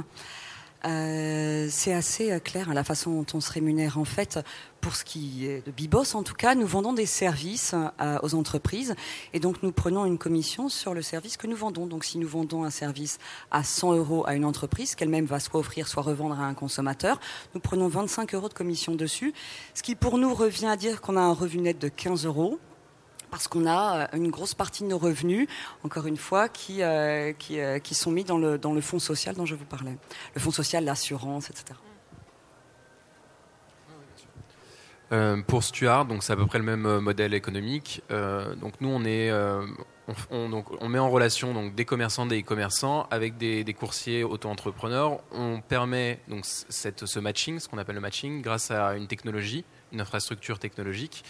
[0.85, 4.39] Euh, c'est assez clair hein, la façon dont on se rémunère en fait.
[4.81, 8.33] Pour ce qui est de Bibos, en tout cas, nous vendons des services euh, aux
[8.33, 8.95] entreprises
[9.31, 11.85] et donc nous prenons une commission sur le service que nous vendons.
[11.85, 13.19] Donc si nous vendons un service
[13.51, 17.19] à 100 euros à une entreprise qu'elle-même va soit offrir, soit revendre à un consommateur,
[17.53, 19.33] nous prenons 25 euros de commission dessus,
[19.75, 22.59] ce qui pour nous revient à dire qu'on a un revenu net de 15 euros
[23.31, 25.47] parce qu'on a euh, une grosse partie de nos revenus,
[25.83, 29.55] encore une fois, euh, qui sont mis dans le, dans le fonds social dont je
[29.55, 29.97] vous parlais.
[30.35, 31.79] Le fonds social, l'assurance, etc.
[31.79, 31.81] Euh,
[35.47, 38.01] pour Stuart, donc c'est à peu près le même euh, modèle économique.
[38.11, 39.65] Euh, donc nous, on est, euh,
[40.29, 45.19] on, met en relation donc des commerçants, des e-commerçants avec des, coursiers auto-entrepreneurs.
[45.31, 49.65] On permet donc cette, ce matching, ce qu'on appelle le matching, grâce à une technologie,
[49.91, 51.23] une infrastructure technologique.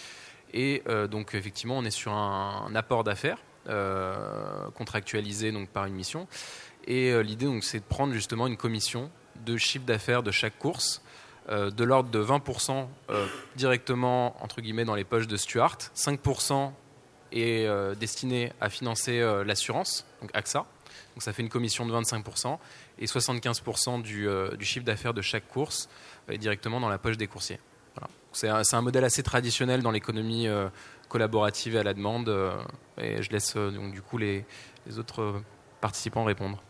[0.53, 3.37] Et euh, donc effectivement, on est sur un, apport d'affaires
[3.69, 6.27] euh, contractualisé donc par une mission.
[6.85, 9.11] Et euh, l'idée donc c'est de prendre justement une commission
[9.45, 11.10] de chiffre d'affaires de chaque course euh,
[11.51, 16.71] de l'ordre de 20% euh, directement entre guillemets dans les poches de Stuart, 5%
[17.31, 20.65] est euh, destiné à financer euh, l'assurance, donc AXA.
[21.15, 22.57] Donc ça fait une commission de 25%
[22.99, 25.89] et 75% du, euh, chiffre d'affaires de chaque course
[26.29, 27.59] est directement dans la poche des coursiers.
[28.33, 30.69] C'est un, modèle assez traditionnel dans l'économie euh,
[31.09, 32.29] collaborative et à la demande.
[32.29, 32.55] euh,
[32.97, 34.45] et je laisse euh, donc du coup les,
[34.97, 35.43] autres euh,
[35.81, 36.61] participants répondre.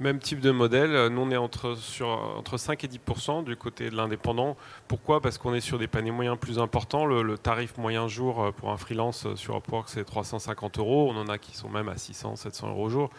[0.00, 3.54] Même type de modèle, euh, nous on est entre, sur, entre 5 et 10% du
[3.54, 4.56] côté de l'indépendant.
[4.88, 5.20] Pourquoi?
[5.20, 7.06] Parce qu'on est sur des paniers moyens plus importants.
[7.06, 11.08] Le, tarif moyen jour euh, pour un freelance euh, sur Upwork c'est 350 euros.
[11.14, 13.10] On en a qui sont même à 600, 700 euros au jour.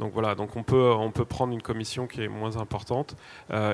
[0.00, 3.16] Donc voilà, on peut, prendre une commission qui est moins importante.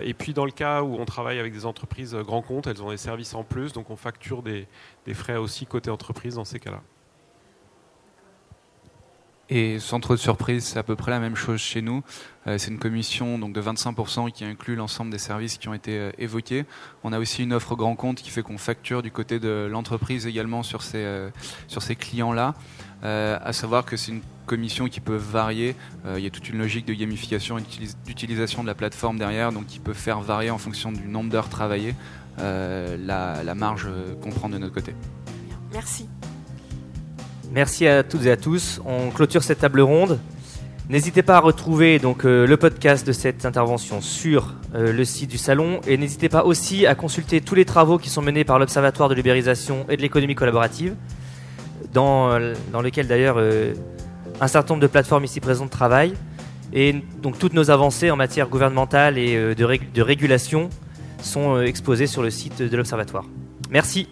[0.02, 2.90] Et puis dans le cas où on travaille avec des entreprises grands comptes, elles ont
[2.90, 4.66] des services en plus, donc on facture des,
[5.06, 6.82] des frais aussi côté entreprise dans ces cas-là.
[9.52, 12.04] Et sans trop de surprise, c'est à peu près la même chose chez nous.
[12.46, 15.98] Euh, c'est une commission donc de 25% qui inclut l'ensemble des services qui ont été
[15.98, 16.64] euh, évoqués.
[17.02, 20.26] On a aussi une offre grand compte qui fait qu'on facture du côté de l'entreprise
[20.28, 21.30] également sur ces, euh,
[21.66, 22.54] sur ces clients-là.
[23.02, 25.74] À savoir que c'est une commission qui peut varier.
[26.18, 29.52] Il y a toute une logique de gamification et d'utilis- d'utilisation de la plateforme derrière,
[29.52, 31.94] donc qui peut faire varier en fonction du nombre d'heures travaillées
[32.36, 33.88] la, la marge
[34.20, 34.94] qu'on prend de notre côté.
[35.72, 36.10] merci.
[37.52, 38.80] Merci à toutes et à tous.
[38.86, 40.18] On clôture cette table ronde.
[40.88, 45.30] N'hésitez pas à retrouver donc euh, le podcast de cette intervention sur euh, le site
[45.30, 48.58] du salon et n'hésitez pas aussi à consulter tous les travaux qui sont menés par
[48.58, 50.94] l'Observatoire de l'ubérisation et de l'économie collaborative,
[51.92, 53.38] dans, euh, lequel d'ailleurs
[54.40, 56.14] un certain nombre de plateformes ici présentes travaillent.
[56.72, 60.70] Et donc toutes nos avancées en matière gouvernementale et de, rég- de régulation
[61.22, 63.24] sont exposées sur le site de l'Observatoire.
[63.70, 64.08] Merci.